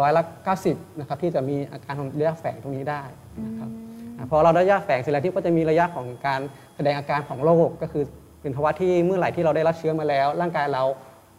[0.00, 0.22] ร้อยละ
[0.60, 3.02] 90นะครับที่จะมีอาการของระยะแฝงตรงนี้ได้
[3.46, 3.68] นะครับ
[4.30, 6.40] พอเราได้ระยะแฝงเสร็จแล้วที่ก็จะมีระยะของการ
[6.76, 8.04] แสดงอาการของโรคก็คือ
[8.42, 10.82] เป็นภาวะที่เมื่อไหร่ที่เราได้รับเชื้อมาแล้ว ร่างกายเรา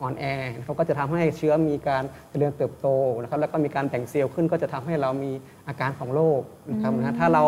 [0.01, 0.23] อ่อนแอ
[0.65, 2.87] เขาก็จะทำให้เชื้อมีการเจริญเติบโต
[3.21, 5.31] นะครับแล้วก็มีการแบ่งเซลล์ขึ้นก็จะทำให้เรามี
[5.67, 6.41] อาการของโรค
[6.71, 7.43] นะครับนะถ้าเรา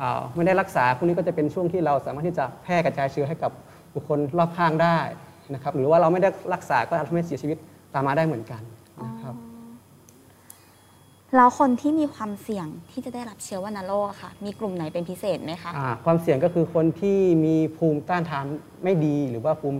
[0.00, 3.50] อ่าไม่ได้รักษาพวกนี้ก็จะเป็นช่วงที่เราสามารถที่จะแพร่กระจายเชื้อให้กับ
[3.94, 4.98] บุคคลรอบข้างได้
[5.54, 7.58] นะครับหรือว่าเราไม่ได้รักษาก็อาจทำให้เสียชีวิต
[7.94, 8.62] ตามมาได้เหมือนกัน
[9.04, 9.51] นะครับ
[11.36, 18.46] แล้วคนที่มีความเสี่ยงที่จะได้รับเชื้อวัณโรคอะค่ะ มีกลุ่มไหนเป็นพิเศษไหมคะอ่าความเสี่ยงก็คือคนที่มีภูมิต้านทาน
[18.84, 19.78] ไม่ดี หรือว่าภูมิ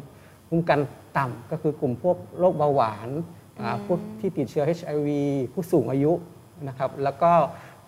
[0.49, 0.81] ภูมิกัน
[1.19, 3.09] ต่ำก็คือกลุ่มพวกโรคเบาหวาน
[3.61, 5.09] อ่าพวกที่ติดเชื้อ HIV
[5.53, 6.13] ผู้สูงอายุ
[6.69, 7.33] นะครับ แล้วก็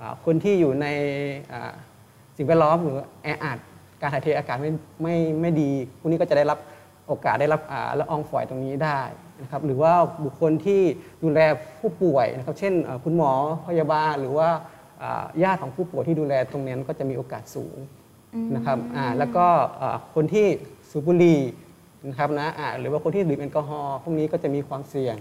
[0.00, 0.86] อ่าคนที่อยู่ใน
[1.52, 1.72] อ่า
[2.36, 3.58] สิ่งแวดล้อมหรือแออัด
[4.00, 4.70] การถ่ายเทอากาศไม่
[5.02, 6.58] ไม่ไม่ดีพวกนี้ก็จะได้รับ
[7.08, 9.00] โอกาสได้รับอ่าละอองฝอยตรงนี้ได้
[9.42, 9.92] นะครับหรือว่า
[10.24, 10.80] บุคคลที่
[11.22, 11.40] ดูแล
[11.80, 13.32] ผู้ป่วยนะครับเช่นอ่าคุณหมอ
[13.66, 14.48] พยาบาล หรือว่า
[15.02, 17.76] อ่าญาติของผู้ป่วยที่ดูแลตรงนี้ก็จะมีโอกาสสูง
[18.56, 19.46] นะครับอ่าแล้วก็
[19.80, 20.46] อ่าคนที่
[20.90, 21.40] สูบบุหรี่
[22.08, 25.16] นะครับนะอ่าหรือว่าคนที่ดื่มแอลกอฮอล์พวกนี้ก็จะมีความเสี่ยง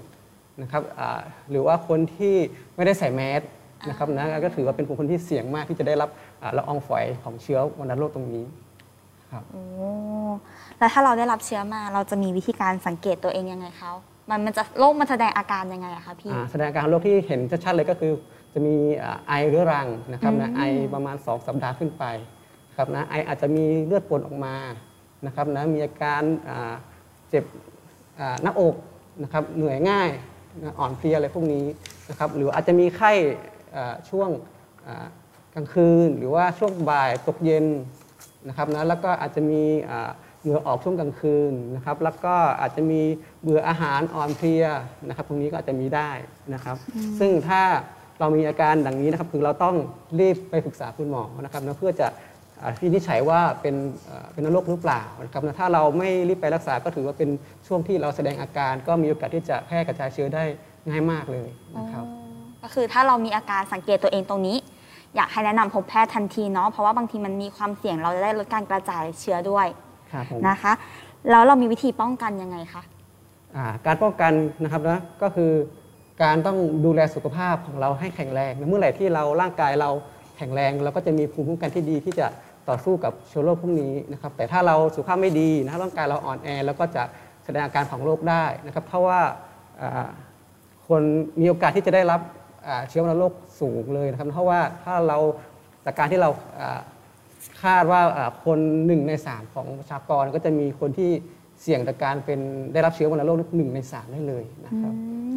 [0.61, 2.35] นะครับอ่าหรือว่าคนที่
[2.75, 3.41] ไม่ได้ใส่แมส
[3.89, 6.09] นะครับนะก็ถือว่าเป็นคนที่เสี่ยงมากที่จะได้รับ
[6.41, 8.43] อ่าละอองฝอยของเชื้อวัณโรคตรงนี้
[9.31, 9.63] ครับโอ้
[10.79, 13.91] แล้วถ้าเราได้รับเชื้อมาเราจะมีวิธีการสังเกตตัวเองยังไงเขา
[14.29, 18.11] มันมันจะโรคมันแสดงอาการยังไงอะคะพี่อ่าแสดงอาการโรคที่เห็นชัดๆเลยก็คือ
[18.53, 20.61] จะมีอ่าไอเรื้อรังนะครับนะอืมไอ
[20.93, 22.03] ประมาณ 2 สัปดาห์ขึ้นไป
[22.77, 24.55] ครับนะไออาจจะมีเลือดปนออกมา
[25.25, 26.73] นะครับนะมีอาการอ่า
[27.29, 27.43] เจ็บ
[28.19, 28.75] อ่าหน้าอก
[29.23, 30.09] นะครับเหนื่อยง่าย
[30.63, 31.65] นะอ่อนเพลียอะไรพวกนี้
[32.09, 33.11] นะครับหรืออาจจะมีไข้
[33.75, 34.29] อ่าช่วง
[34.87, 35.05] อ่า
[35.55, 37.65] กลางคืน หรือว่าช่วงบ่ายตกเย็น
[38.47, 40.11] นะครับนะแล้วก็อาจจะมีอ่า
[40.43, 43.01] เหงื่อออกช่วงกลางคืนนะครับ แล้วก็อาจจะมี
[43.41, 44.65] เบื่ออาหารอ่อนเพลีย
[45.07, 46.09] นะครับตรงนี้ก็อาจจะมีได้
[46.53, 46.75] นะครับ
[47.19, 47.61] ซึ่งถ้า
[48.19, 49.75] เรามีอาการดังนี้นะครับ คือเราต้อง
[50.19, 52.07] รีบไปปรึกษาคุณหมอนะครับนะเพื่อจะ
[52.61, 53.75] อ่าวินิจฉัยว่าเป็น
[54.05, 57.29] เอ่อเป็นโรคหรือเปล่านะครับนะถ้าเราไม่รีบไปรักษาก็ถือว่าเป็น
[57.67, 60.43] ช่วงที่เราแสดงอาการ ก็มีโอกาสที่จะแพร่กระจายเชื้อได้
[60.87, 62.05] ง่ายมากเลยนะครับ
[62.63, 64.57] ก็คือถ้าเรามีอาการสังเกตตัวเองตรงนี้
[65.15, 69.82] อยากให้แนะนำพบแพทย์ทันทีเนาะเพราะว่าบางทีมันมีความเสี่ยงเราจะได้ลดการกระจายเชื้อด้วยครับผม
[70.49, 70.73] นะคะ
[71.29, 72.83] แล้วเรามีวิธีป้องกันยังไงคะ
[73.55, 75.51] อ่าการป้องกันนะครับนะก็คือ
[76.23, 79.89] การต้องดูแลสุขภาพของเราให้แข็งแรงเมื่อไหร่ที่เราร่างกายเรา
[80.37, 82.27] แข็งแรงเราก็จะมีภูมิคุ้มกันที่ดีที่จะ
[82.69, 87.03] ต่อสู้กับเชื้อโรคพวกนี้นะครับแต่ถ้าเราสุขภาพไม่ดีนะร่างกายเราอ่อนแอแล้วก็จะ
[87.45, 89.19] แสดงอาการของโรคได้นะครับเพราะว่า
[89.81, 90.07] อ่า
[90.87, 91.01] คน
[91.39, 92.21] มีโอกาสที่จะได้รับ
[92.67, 95.17] อ่าเชื้อวัณโรคสูงเลยนะครับเพราะว่าถ้าเรา
[95.85, 96.79] จากการที่เราอ่า
[97.63, 101.11] คาดว่าอ่าคนหนึ่งในสามของประชากรก็จะมีคนที่
[101.61, 102.39] เสี่ยงต่อการเป็น
[102.73, 104.93] ได้รับเชื้อวัณโรคหนึ่งในสามได้เลยนะครับ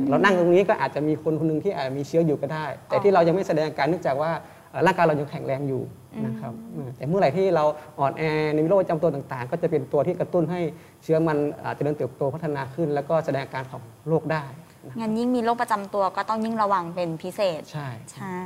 [0.09, 4.31] เรานั่งตรงนี้ก็อาจจะมีคนคนหนึ่งที่อาจมีเชื้ออยู่ก็ได้ แต่ที่เรายังไม่แสดงอาการเนื่องจากว่า
[4.71, 5.83] เอ่อร่างกายเรายังแข็งแรงอยู่
[6.27, 7.65] นะครับอืมแต่เมื่อไหร่ที่เรา
[7.99, 8.23] อ่อนแอ
[8.55, 10.61] ในโรคประจำตัวต่างๆ ก็จะเป็นตัวที่กระตุ้นให้
[11.03, 14.45] เชื้อมันอาจจะเจริญเติบโตพัฒนาขึ้น แล้วก็แสดงอาการของโรคได้
[14.87, 18.37] นะงั้นยิ่งมีโรคประจำตัวก็ต้องยิ่งระวังเป็นพิเศษใช่ใช่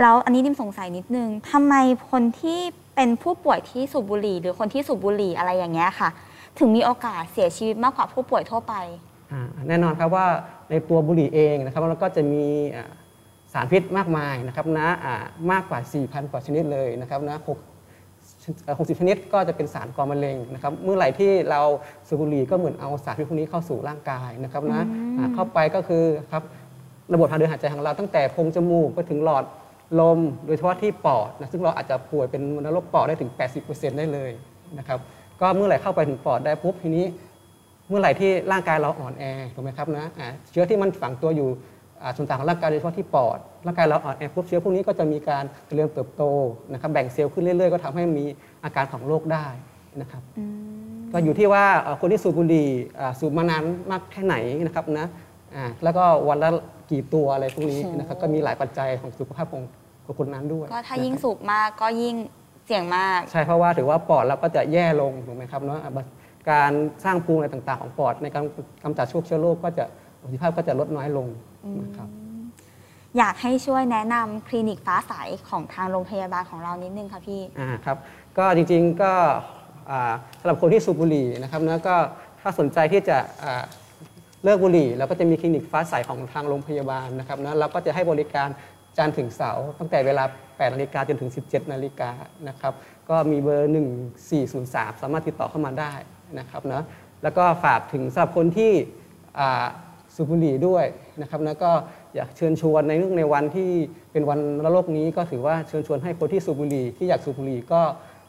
[0.00, 1.74] แล้วอันนี้ดิมสงสัยนิดนึงทำไม
[2.10, 2.60] คนที่
[2.94, 6.08] เป็นผู้ป่วยที่สูบบุหรี่ หรือคนที่สูบบุหรี่อะไรอย่างเงี้ยค่ะ
[6.58, 8.74] ถึงมีโอกาสเสียชีวิตมากกว่าผู้ป่วยทั่วไป
[9.68, 10.26] แน่นอนครับว่า
[10.70, 12.44] ในตัวบุหรี่เองนะครับมันก็จะมี
[13.52, 14.88] สารพิษมากมายนะครับนะ
[15.50, 17.58] มากกว่า 4,000 กว่าชนิดเลยนะครับนะหก
[18.64, 21.60] เอ่อ60 ชนิดก็จะเป็นสารก่อมะเร็งนะครับ เมื่อไหร่ที่เรา
[22.08, 24.82] สูบบุหรี่ก็เหมือนเอาสารพิษพวกนี้เข้าสู่ร่างกายนะครับนะ
[25.34, 26.42] เข้าไปก็คือครับ
[27.12, 29.44] ระบบทางเดินหายใจของเราตั้งแต่โพรงจมูกไปถึงหลอด
[30.00, 33.30] ลมโดยเฉพาะที่ปอดนะซึ่งเราอาจจะป่วยเป็นวัณโรคปอดได้ถึง
[33.64, 34.30] 80%ได้เลย
[34.78, 34.98] นะครับ
[35.40, 37.04] ก็เมื่อไหร่เข้าไปถึงปอดได้ปุ๊บทีนี้
[37.88, 41.48] เมื่อไหร่ที่ร่างกายเราอ่อนแอถูกไหมครับนะอ่าเชื้อที่มันฝังตัวอยู่
[42.02, 46.22] อ่าส่วนต่างของร่างกายโดยเฉพาะที่ปอดร่างกายเราอ่อนแอปุ๊บเชื้อพวกนี้ก็จะมีการเจริญเติบโต
[46.72, 48.24] นะครับแบ่งเซลล์ขึ้นเรื่อย ๆ ก็ทำให้มี
[48.64, 49.46] อาการของโรคได้
[50.00, 50.22] นะครับ
[51.12, 52.68] ก็อยู่ที่ว่าเอ่อคนที่สูบบุหรี่
[53.00, 55.06] อ่าสูบมานานมากแค่ไหนนะครับนะ
[55.54, 56.50] อ่าแล้วก็วันละ
[56.90, 59.62] กี่ตัวอะไรพวกนี้นะครับก็มีหลายปัจจัยของสุขภาพของ
[60.04, 62.16] ของคนนั้นด้วย ก็ถ้านะครับยิ่งสูบมากก็ยิ่ง
[62.66, 65.92] เสี่ยงมาก ใช่เพราะว่าถือว่าปอดเราก็จะแย่ลงถูกไหมครับเนาะอะ
[66.50, 66.72] การ
[67.04, 68.44] สร้างภูมิอะไรต่างๆ ของปอดในการ
[68.84, 69.84] กำจัดพวกเชื้อโรคก็จะ
[70.20, 71.28] ประสิทธิภาพก็จะลดน้อยลง
[71.84, 72.08] นะครับ
[73.18, 75.12] อยากให้ช่วยแนะนำคลินิกฟ้าใส
[75.48, 77.96] ของทางโรงพยาบาลของเรานิดนึงค่ะพี่อ่าครับ
[78.38, 79.12] ก็จริงๆก็
[79.90, 81.96] อ่าสำหรับคนที่สูบบุหรี่นะครับนะก็
[82.40, 83.62] ถ้าสนใจที่จะอ่า
[84.44, 88.48] เลิกบุหรี่เราก็จะมีคลินิกฟ้าใสของทางโรงพยาบาลนะครับนะเราก็จะให้บริการ
[88.98, 92.10] จันทร์ถึงเสาร์ตั้งแต่เวลา 8 นาฬิกาจนถึง 17 นาฬิกา
[92.48, 92.72] นะครับ
[93.08, 93.72] ก็มีเบอร์
[94.34, 95.92] 1403 สามารถติดต่อเข้ามาได้
[96.38, 96.82] นะครับนะ
[97.22, 98.72] แล้วก็ฝากถึงสำหรับคนที่
[100.14, 100.84] สูบบุหรี่ด้วย
[101.20, 101.70] นะครับนะก็
[102.14, 103.70] อยากเชิญชวนในเรื่องในวันที่
[104.12, 107.80] เป็นวันรโรคนี้ก็ถือว่าเชิญชวนให้คนที่สูบบุหรี่ที่อยากสูบบุหรี่ก็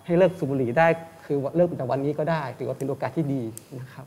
[0.05, 0.87] ให้เลิกสูบบุหรี่ได้
[1.25, 3.41] คือเลิกจากวันนี้ก็ได้ ถือว่าเป็นโอกาสที่ดี
[3.79, 4.05] นะครับ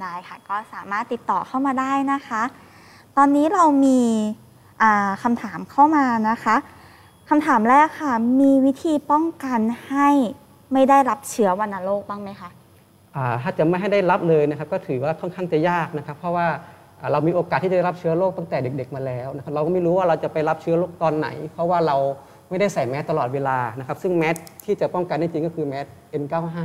[0.00, 2.42] ได้ค่ะ ก็สามารถติดต่อเข้ามาได้นะคะ
[3.16, 4.00] ตอนนี้เรามี
[5.22, 6.56] คำถามเข้ามานะคะ
[7.30, 10.08] คำถามแรกค่ะ มีวิธีป้องกันให้
[10.72, 12.50] ไม่ได้รับเชื้อวัณโรคบ้างไหมคะ
[13.42, 16.46] ถ้าจะไม่ให้ได้รับเลยนะครับ ก็ถือว่าค่อนข้างจะยากนะครับ เพราะว่า
[17.12, 21.96] เรามีโอกาสที่จะได้รับเชื้อโรคตั้งแต่เด็ก ๆ มาแล้วนะครับเราก็ไม่รู้ว่าเราจะไปรับเชื้อโรคตอนไหน เพราะว่าเรา
[22.50, 25.86] ไม่ได้ใส่แมสตลอดเวลานะครับ ซึ่งแมสที่จะป้องกันได้จริงก็คือแมส
[26.22, 26.58] N95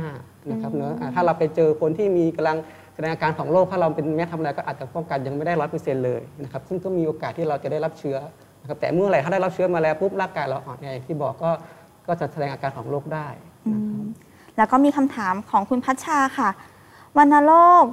[0.50, 2.58] นะครับเนอะถ้าเราไปเจอคนที่มีกำลัง
[2.96, 8.16] แสดงอาการของโรคถ้าเราเป็นแมสทำอะไรก็อาจจะป้องกันยังไม่ได้ร้อยเปอร์เซ็นต์เลยนะครับซึ่งก็มีโอกาสที่เราจะได้รับเชื้อ
[8.60, 11.50] นะครับแต่เมื่อไหร่ถ้าได้รับเชื้อมาแล้วปุ๊บร่างกายเราอ่อนแออย่างที่บอกก็
[12.06, 13.28] ก็จะแสดงอาการของโรคได้
[13.72, 14.06] นะครับ
[14.56, 16.50] แล้วก็มีคำถามของคุณพัชชาค่ะ
[17.16, 17.84] วัณโรค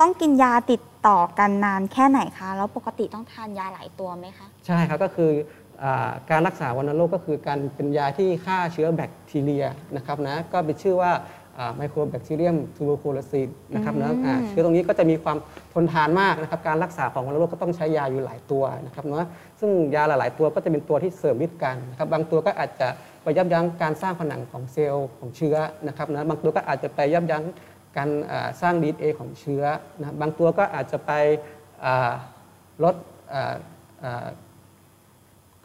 [0.00, 5.30] ต้องกินยาติดต่อกันนานแค่ไหนคะ แล้วปกติต้องทานยาหลายตัวไหมคะ ใช่ครับก็คือ
[5.82, 9.64] อาการรักษาวัณโรคก็คือการเป็นยาที่ฆ่าเชื้อแบคทีเรีย
[9.96, 11.12] นะครับนะก็เป็นชื่อว่า
[11.76, 15.38] ไมโครแบคทีเรียมทูโบโคลซิสนะครับนะอ่าเชื้อตรงนี้ก็จะมีความ
[15.74, 19.26] ทนทานมากนะครับการรักษาของวัณโรคก็ต้องใช้ยาอยู่หลายตัวนะครับเนาะ
[19.60, 22.88] ซึ่งยาหลาย ๆ ตัวก็จะเป็นตัวที่เสริมฤทธิ์กันนะครับบางตัวก็อาจจะ
[23.22, 27.44] ไปยับยั้งการสร้างผนังของเซลล์ของเชื้อนะครับนะบางตัวก็อาจจะไปยับยั้ง
[27.96, 29.64] การอ่าสร้างดีเอของเชื้อ
[29.98, 31.12] นะบางตัวก็อาจจะไป
[31.84, 32.12] อ่า
[32.84, 32.94] ลด
[33.32, 33.54] อ่า
[34.04, 34.26] อ่า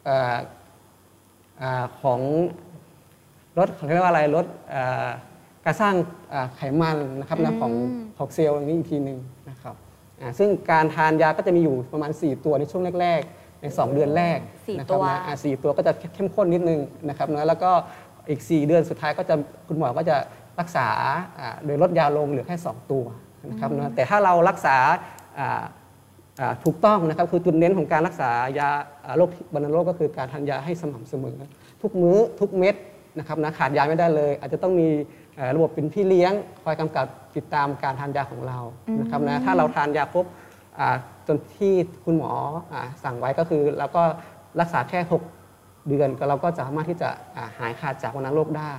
[0.08, 0.38] อ่า
[1.62, 2.20] อ่าของ
[3.58, 5.08] ลดเขาเรียกว่าอะไรลดอ่า
[5.64, 5.94] การสร้าง
[6.32, 7.72] อ่าไขมันนะครับนะของ
[8.18, 9.18] ของเซลล์อย่างนี้อีกทีหนึ่ง
[9.50, 9.74] นะครับ
[10.20, 17.70] อ่าซึ่งการทานยาก็จะมีอยู่ประมาณ 4 ตัวในช่วงแรกๆ ใน 2 เดือนแรกสี่นะครับตัวนะอ่าสี่ตัวก็จะเข้มข้นนิดนึงนะครับนะแล้วก็
[18.30, 19.34] อีก 4 เดือนสุดท้ายก็จะ
[19.68, 20.16] คุณหมอก็จะ
[20.60, 20.88] รักษา
[21.38, 23.04] อ่าโดยลดยาลงเหลือแค่ 2 ตัว
[23.50, 24.76] นะครับนะแต่ถ้าเรารักษา
[25.38, 25.62] อ่า
[26.40, 28.68] อ่าถูกต้องนะครับคือจุดเน้นของการรักษายา
[29.04, 31.36] อ่าโรควัณโรคก็คือการทานยาให้สม่ำเสมอ
[31.82, 32.74] ทุกมื้อทุกเม็ด
[33.18, 35.19] นะครับนะขาดยาไม่ได้เลย อาจจะต้องมีเอ่อ
[35.56, 38.58] ระบบเป็นพี่เลี้ยงคอยกำกับติดตามการทานยาของเรา
[39.00, 40.26] นะครับนะถ้าเราทานยาครบ
[40.78, 42.32] อ่าจนที่คุณหมอ
[42.72, 44.02] อาสั่งไว้ก็คือเราก็
[44.60, 45.00] รักษาแค่
[45.44, 48.72] 6 เดือนก็เราก็สามารถที่จะอ่าหายขาดจากวัณโรคได้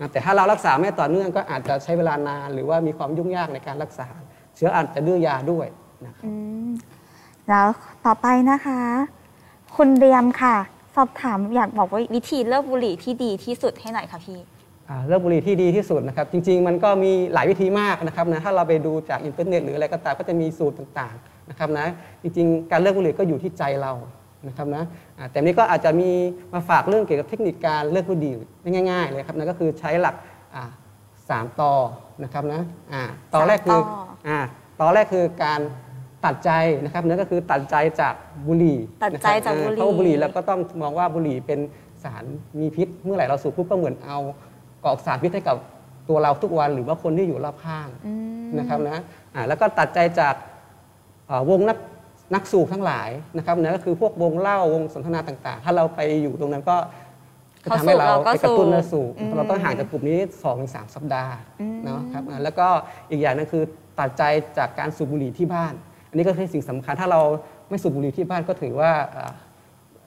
[0.00, 4.08] นะแต่ถ้าเรารักษาไม่ต่อเนื่องก็อาจจะใช้เวลานาน หรือว่ามีความยุ่งยากในการรักษา
[4.56, 5.66] เชื้ออาจจะดื้อยาด้วย
[6.06, 6.32] นะครับอื
[6.66, 6.70] ม
[7.48, 7.68] แล้ว
[8.04, 8.80] ต่อไปนะคะ
[9.76, 10.56] คุณเรียมค่ะ
[10.96, 14.57] สอบถามอยากบอกว่าวิธีเลิกบุหรี่ที่ดีที่สุดให้หน่อยค่ะพี่อ่า
[15.06, 21.86] เลิกบุหรี่ที่ดีที่สุดนะครับ จริง ๆ มันก็มีหลายวิธีมากนะครับนะถ้าเราไปดูจากอินเทอร์เน็ตหรืออะไรก็ตามก็จะมีสูตรต่างๆนะครับนะ
[22.22, 23.92] จริง ๆ การเลิกบุหรี่ก็อยู่ที่ใจเรา
[24.48, 24.82] นะครับนะ
[25.18, 26.10] อ่าแต่นี้ก็อาจจะมี
[26.52, 28.34] มาฝากเรื่องเกี่ยวกับเทคนิคการเลิกบุหรี่
[28.90, 30.14] ง่าย ๆ เลยครับนะก็คือใช้หลัก
[30.54, 30.64] อ่า
[31.28, 31.72] สามต่อ
[32.24, 32.60] นะครับนะ
[32.92, 33.02] อ่า
[33.34, 34.38] ต่อแรกคือสามต่ออ่า
[34.80, 35.60] ต่อแรกคือการ
[36.24, 36.50] ตัดใจ
[36.84, 38.14] นะครับนั่นก็คือตัดใจจาก
[38.46, 41.60] บุหรี่ตัดใจจากบุหรี่นะครับเพราะว่าบุหรี่แล้วก็ต้องมองว่าบุหรี่เป็น
[42.04, 42.24] สาร
[42.58, 44.18] มีพิษ เมื่อไหร่เราสูบปุ๊บก็เหมือนเอา
[44.84, 45.56] กรอกสารพิษให้กับ
[46.08, 48.12] ตัวเราทุกวันหรือว่าคนที่อยู่รอบข้างอื
[48.44, 48.98] มนะครับนะ
[49.34, 50.34] อ่าแล้วก็ตัดใจจาก
[51.26, 51.78] เอ่อวงนัก
[52.34, 56.76] นักสูบทั้งหลายนะครับนะก็คือพวกวงเล่าวงสนทนาต่าง ๆ ถ้าเราไปอยู่ตรงนั้นก็
[57.62, 62.66] จะเขาทำให้เราสูบเราก็ไปกระตุ้นสูบเราสูบอืมเราต้องห่างจากกลุ่มนี้2อถึงสสัปดาห์อืมเนาะครับอ่าแล้วก็
[63.10, 63.62] อีกอย่างหนึงคือ
[63.98, 64.22] ตัดใจ
[64.58, 65.72] จากการสูบบุหรี่ที่บ้าน
[66.08, 67.20] อันนี้ก็คือสิ่งสำคัญถ้าเรา
[67.68, 69.32] ไม่สูบบุหรี่ที่บ้านก็ถือว่าอ่า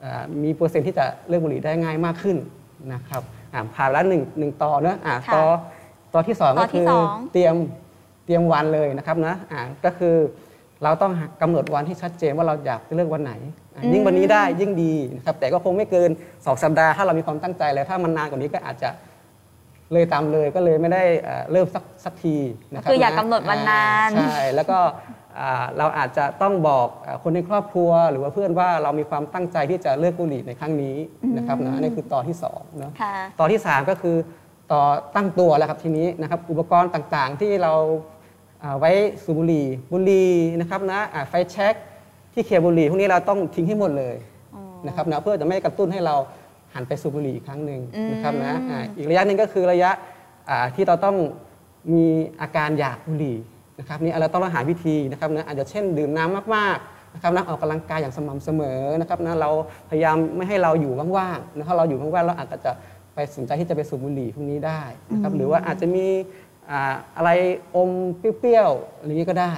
[0.04, 2.36] อ่ามีเปอร์เซ็นต์ที่จะเลิกบุหรี่ได้ง่ายมากขึ้น
[2.92, 3.41] นะครับอ่า
[3.74, 5.44] ผ่านแล้วหนึ่งหนึ่งต่อเนอะอ่าค่ะต่อ
[6.14, 7.54] ต่อที่สองต่ก็อที่คือสองเตรียม
[8.24, 10.16] เตรียมวันเลยนะครับนะอ่าก็คือ
[10.84, 11.12] เราต้อง
[11.42, 13.32] กำหนดวันที่ชัดเจนว่าเราอยากจะเลือกวันไหน
[13.74, 16.10] อะยิ่งวันนี้ได้ยิ่งดีนะครับแต่ก็คงไม่เกิน
[16.46, 18.90] สองสัปดาห์ถ้าเรามีความตั้งใจแล้วถ้ามันนานกว่านี้ก็อาจจะ
[19.92, 22.36] เลยตามเลยก็เลยไม่ได้เอ่อเริ่มสักสักที
[22.72, 25.21] นะครับคืออยากะกำหนดวันนานอ่ใช่แล้วก็อ่า
[25.78, 30.96] เราอาจจะต้องบอกอ่าคนในครอบครัว หรือว่าเพื่อนว่าเรามีความตั้งใจที่จะเลิกบุหรี่ในครั้งนี้
[31.36, 34.16] นะครับนะอันนี้คือต่อที่สองเนาะค่ะต่อที่ 3 ก็คือ
[34.72, 34.82] ต่อ
[35.16, 37.72] ตั้งตัวแล้วครับทีนี้นะครับอุปกรณ์ต่างๆ ที่เรา
[38.62, 38.90] อ่าไว้
[39.24, 41.74] สูบบุหรี่บุหรี่นะครับนะอ่าไฟแช็ก
[42.32, 44.16] ที่เคลียร์บุหรี่พวกนี้เราต้องทิ้งให้หมดเลย
[44.54, 46.16] อ๋อนะครับนะเพื่อจะไม่กระตุ้นให้เรา
[46.74, 49.90] หันไปสูบบุหรี่อีกครั้งหนึ่งอืมนะครับนะอ่าอีกระยะหนึ่งก็คือระยะ
[50.50, 51.16] อ่าที่เราต้อง
[51.92, 52.04] มี
[52.40, 53.36] อาการอยากบุหรี่
[53.78, 59.50] นะครับนี่เราต้องหาวิธีนะครับนะอาจจะเช่นดื่มน้ำมากๆนะครับนะออกกำลังกายอย่างสม่ำเสมอนะครับนะเรา
[59.90, 62.72] พยายามไม่ให้เราอยู่ว่างๆนะครับเราอยู่ว่างๆเราอาจจะ
[63.14, 64.82] ไปสนใจที่จะไปสูบบุหรี่พวกนี้ได้
[65.12, 66.06] นะครับหรือว่าอาจจะมี
[66.70, 67.30] อ่าอะไร
[67.74, 69.52] อมเปรี้ยวๆอะไรนี้ก็ได้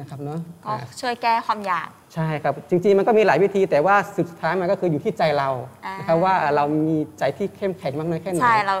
[0.00, 5.48] นะครับเนาะก็อ่าช่วยแก้ความอยากใช่ครับจริงๆมันก็มีหลายวิธีแต่ว่าสุดท้ายมันก็คืออยู่ที่ใจเรา
[5.86, 8.76] อ่านนะครับว่าเรามีใจที่เข้มแข็งมากน้อยแค่ไหนใช่เรา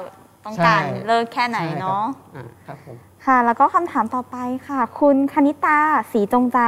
[0.46, 4.36] ต้องการใช่เลิกแค่ไหนใช่ครับเนาะอ่าครับผม ค่ะ แล้วก็คำถามต่อไป
[4.68, 5.78] ค่ะ คุณคณิตา
[6.12, 6.58] สีจงใจ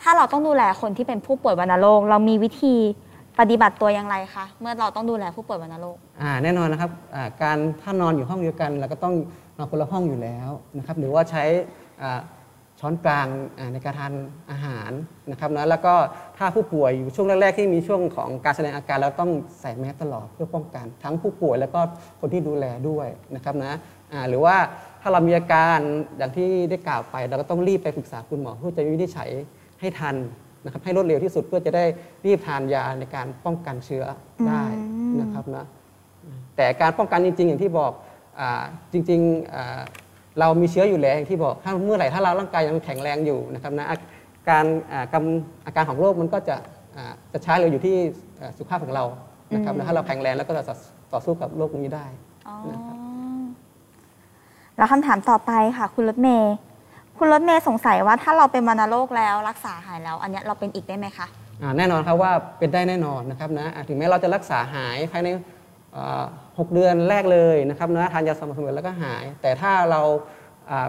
[0.00, 2.74] ถ้าเราต้องดูแลคนที่เป็นผู้ป่วยวัณโรคเรามีวิธี
[3.38, 6.90] ปฏิบัติตัวอย่างไรคะเมื่อเราต้องดูแลผู้ป่วยวัณโรคอ่าแน่นอนนะครับ
[7.42, 9.14] การถ้านอนอยู่ห้องเดียวกันเราก็ต้อง
[9.56, 11.44] นอนคนละห้องอยู่แล้วนะครับหรือว่าใช้
[12.80, 13.28] ช้อนกลาง
[13.72, 14.14] ในการทาน
[14.50, 14.90] อาหาร
[15.30, 15.94] นะครับนะแล้วก็
[16.38, 19.30] ถ้าผู้ป่วยอยู่ช่วงแรกๆที่มีช่วงของการแสดงอาการเราต้อง
[19.60, 21.80] ใส่แมสตลอดเพื่อป้องกัน ทั้งผู้ป่วยแล้วก็
[22.20, 23.72] คนที่ดูแลด้วยนะครับนะ
[24.28, 24.56] หรือว่า
[25.02, 25.78] ถ้าเรามีอาการ
[26.18, 29.30] อย่างที่ได้กล่าวไป เราก็ต้องรีบไปปรึกษาคุณหมอเพื่อจะวินิจฉัย
[29.80, 30.16] ให้ทัน
[30.64, 31.84] นะครับให้รวดเร็วที่สุดเพื่อจะได้
[32.26, 34.04] รีบทานยาในการป้องกันเชื้อ
[34.48, 35.64] ได้อืมนะครับนะ
[36.56, 37.92] แต่การป้องกันจริง ๆ อย่างที่บอก
[38.40, 38.62] อา
[38.92, 39.82] จริงๆอ่า
[40.40, 43.96] เรามีเชื้ออยู่แล้วอย่างที่บอกถ้าเมื่อไหร่ถ้าเราร่างกายยังแข็งแรงอยู่นะครับนะอา
[44.48, 46.56] การอ่ากำอาการของโรคมันก็จะ
[46.96, 47.96] อ่าจะช้าเร็วอยู่ที่
[48.40, 49.04] อ่าสุขภาพของเรา
[49.54, 50.64] นะครับอืมนะถ้าเราแข็งแรงแล้วก็จะ
[51.12, 52.06] ต่อสู้กับโรคนี้ได้
[52.48, 52.91] อ๋อนะครับ
[54.76, 56.54] แล้วคำถามต่อไปค่ะ คุณรถเมย์
[57.18, 61.26] คุณรถเมย์สงสัยว่าถ้าเราเป็นวัณโรคแล้วรักษาหายแล้ว อันนี้เราเป็นอีกได้ไหมคะ
[61.78, 65.28] แน่นอนครับว่าเป็นได้แน่นอนนะครับนะถึงแม้เราจะรักษาหายภายใน
[66.58, 70.00] หกเดือนแรกเลยนะครับนะทานยาสม่ำเสมอแล้วก็หาย แต่ถ้าเรา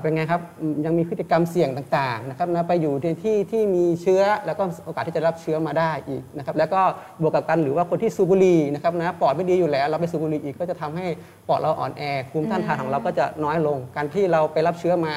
[0.01, 0.41] เป็นไงครับ
[0.85, 6.81] ยังมีพฤติกรรมเสี่ยงต่างๆนะครับนะไปอยู่ในที่ที่มีเชื้อแล้วก็โอกาสที่จะรับเชื้อมาได้อีกนะครับแล้วก็
[7.21, 11.05] บวกกับกันหรือว่าคนที่สูบบุหรี่นะครับนะปอดไม่ดีอยู่แล้ว เราไปสูบบุหรี่อีกก็จะทำให้
[11.47, 15.13] ปอดเราอ่อนแอภูมิต้านทานของเราก็จะน้อยลง การที่เราไปรับเชื้อมา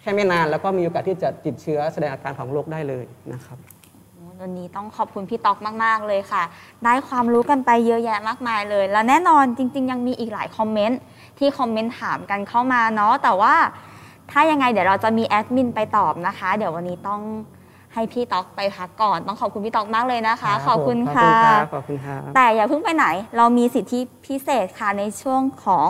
[0.00, 3.58] แค่ไม่นาน แล้วก็มีโอกาสที่จะติดเชื้อแสดงอาการของโรคได้เลยนะครับ
[4.40, 6.42] วันนี้ต้องขอบคุณพี่ต๊อกมาก ๆ เลยค่ะ
[6.84, 11.00] ได้ความรู้กันไปเยอะแยะมากมายเลย แล้วแน่นอนจริง ๆ ยังมีอีกหลายคอมเมนต์
[11.38, 13.54] ที่คอมเมนต์ถามกันเข้ามาเนาะแต่ว่า
[14.30, 17.20] ถ้ายังไงเดี๋ยวเราจะมีแอดมินไปตอบนะคะ เดี๋ยววันนี้ต้อง
[17.94, 23.06] ให้พี่ต๊อกไปพักก่อน ต้องขอบคุณพี่ต๊อกมากเลยนะคะ ขอบคุณขอบค่ะคุณครับขอบคุณครับแต่อย่าเพิ่งไปไหน
[23.36, 25.88] เรามีสิทธิพิเศษค่ะในช่วงของ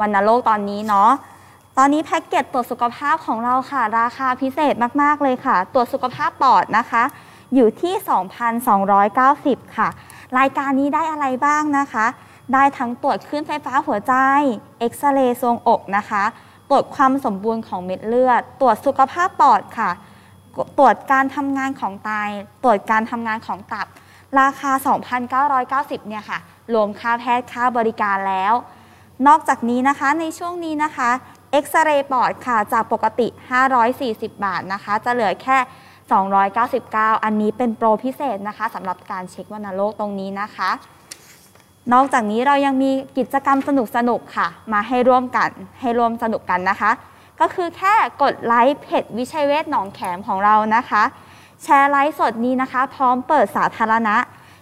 [0.00, 1.10] วันโลกตอนนี้เนาะ
[1.78, 7.02] ตอนนี้แพ็กเกจตรวจสุขภาพของเราค่ะ ราคาพิเศษมาก ๆ เลยค่ะ ตรวจสุขภาพปอดนะคะ
[7.54, 7.94] อยู่ที่
[8.64, 9.88] 2,290 ค่ะ
[10.38, 12.06] รายการนี้ได้อะไรบ้างนะคะ
[12.54, 14.14] ได้ทั้งตรวจคลื่นไฟฟ้าหัวใจ
[14.78, 16.24] เอ็กซเรย์ทรวงอกนะคะ
[16.70, 19.90] ตรวจความสมบูรณ์ของเม็ดเลือด ตรวจสุขภาพปอดค่ะ
[20.78, 22.10] ตรวจการทำงานของไต
[22.64, 23.86] ตรวจการทำงานของตับ
[24.40, 24.70] ราคา
[25.60, 26.38] 2,990 เนี่ยค่ะ
[26.74, 28.54] รวมค่าแพทย์ค่าบริการแล้ว
[29.26, 31.10] นอกจากนี้นะคะในช่วงนี้นะคะ
[31.52, 33.26] เอ็กซเรย์ปอดค่ะจากปกติ
[33.84, 35.58] 540 บาทนะคะ จะเหลือแค่
[36.40, 40.70] 299 อันนี้เป็นโปรพิเศษนะคะสำหรับการเช็ควัณโรคตรงนี้นะคะ
[41.92, 43.70] นอกจากนี้เรายังมีกิจกรรมส
[44.08, 46.90] นุกๆค่ะ มาให้ร่วมกันให้ร่วมสนุกกันนะคะ
[47.40, 51.02] ก็คือแค่กดไลค์เพจวิชัยเวชหนองแขมของเรานะคะ
[51.62, 54.16] แชร์ไลฟ์สดนี้นะคะ พร้อมเปิดสาธารณะ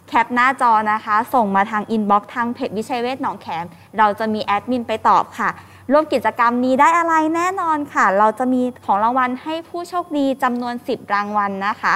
[0.09, 3.65] แคปหน้าจอนะคะ ส่งมาทาง inbox ทางเพจวิชัยเวชหนองแขม
[3.99, 5.51] เราจะมีแอดมินไปตอบค่ะ
[5.93, 11.95] ร่วมกิจกรรมนี้ได้อะไรแน่นอนค่ะ เราจะมีของรางวัลให้ผู้โชคดีจำนวน 10 รางวัลนะคะ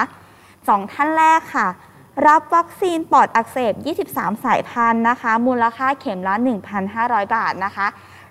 [0.68, 1.68] สองท่านแรกค่ะ
[2.26, 3.74] รับวัคซีนปอดอักเสบ
[4.10, 6.34] 23 สายพันธุ์นะคะ มูลค่าเข็มละ
[6.84, 7.86] 1,500 บาทนะคะ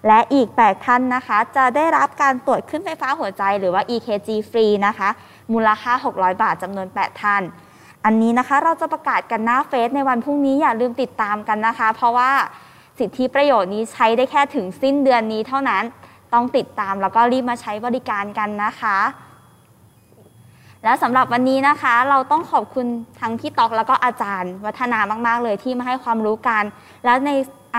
[0.08, 5.10] และอีก 8 ท่านนะคะ จะได้รับการตรวจขึ้นไฟฟ้าหัวใจหรือว่า EKG ฟรีนะคะ
[5.54, 7.42] มูลค่า 600 บาทจำนวน 8 ท่าน
[8.06, 12.32] อันนี้นะคะเราจะประกาศกันหน้าเฟซในวันพรุ่งนี้อย่าลืมติดตามกันนะคะ เพราะว่า
[13.00, 15.84] สิทธิประโยชน์นี้ใช้ได้แค่ถึงสิ้นเดือนนี้เท่านั้น
[16.34, 18.98] ต้องติดตามแล้วก็รีบมาใช้บริการกันนะคะ
[20.84, 22.86] และสำหรับวันนี้นะคะ เราต้องขอบคุณ
[23.20, 26.64] ทั้งพี่ตอกแล้วก็อาจารย์ วัฒนามาก ๆ เลยที่มาให้ความรู้กัน
[27.06, 27.32] แล้วใน
[27.76, 27.78] อ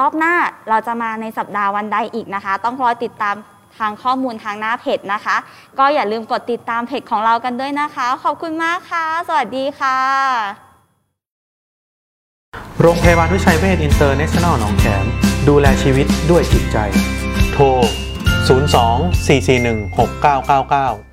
[0.00, 0.34] รอบหน้า
[0.68, 3.34] เราจะมาในสัปดาห์วันใดอีกนะคะ ต้องรอติดตาม
[3.78, 5.36] ทางข้อมูลทางหน้าเพจนะคะ
[5.78, 9.98] ก็อย่าลืมกดติดตามเพจของเรากันด้วยนะคะ ขอบคุณมากค่ะ สวัสดีค่ะ
[12.80, 15.04] โรงพยาบาลวิชัยเวช International หนองแขม
[15.48, 16.76] ดูแลชีวิตด้วยจิตใจ
[17.52, 17.64] โทร
[18.48, 21.09] 02 441 6999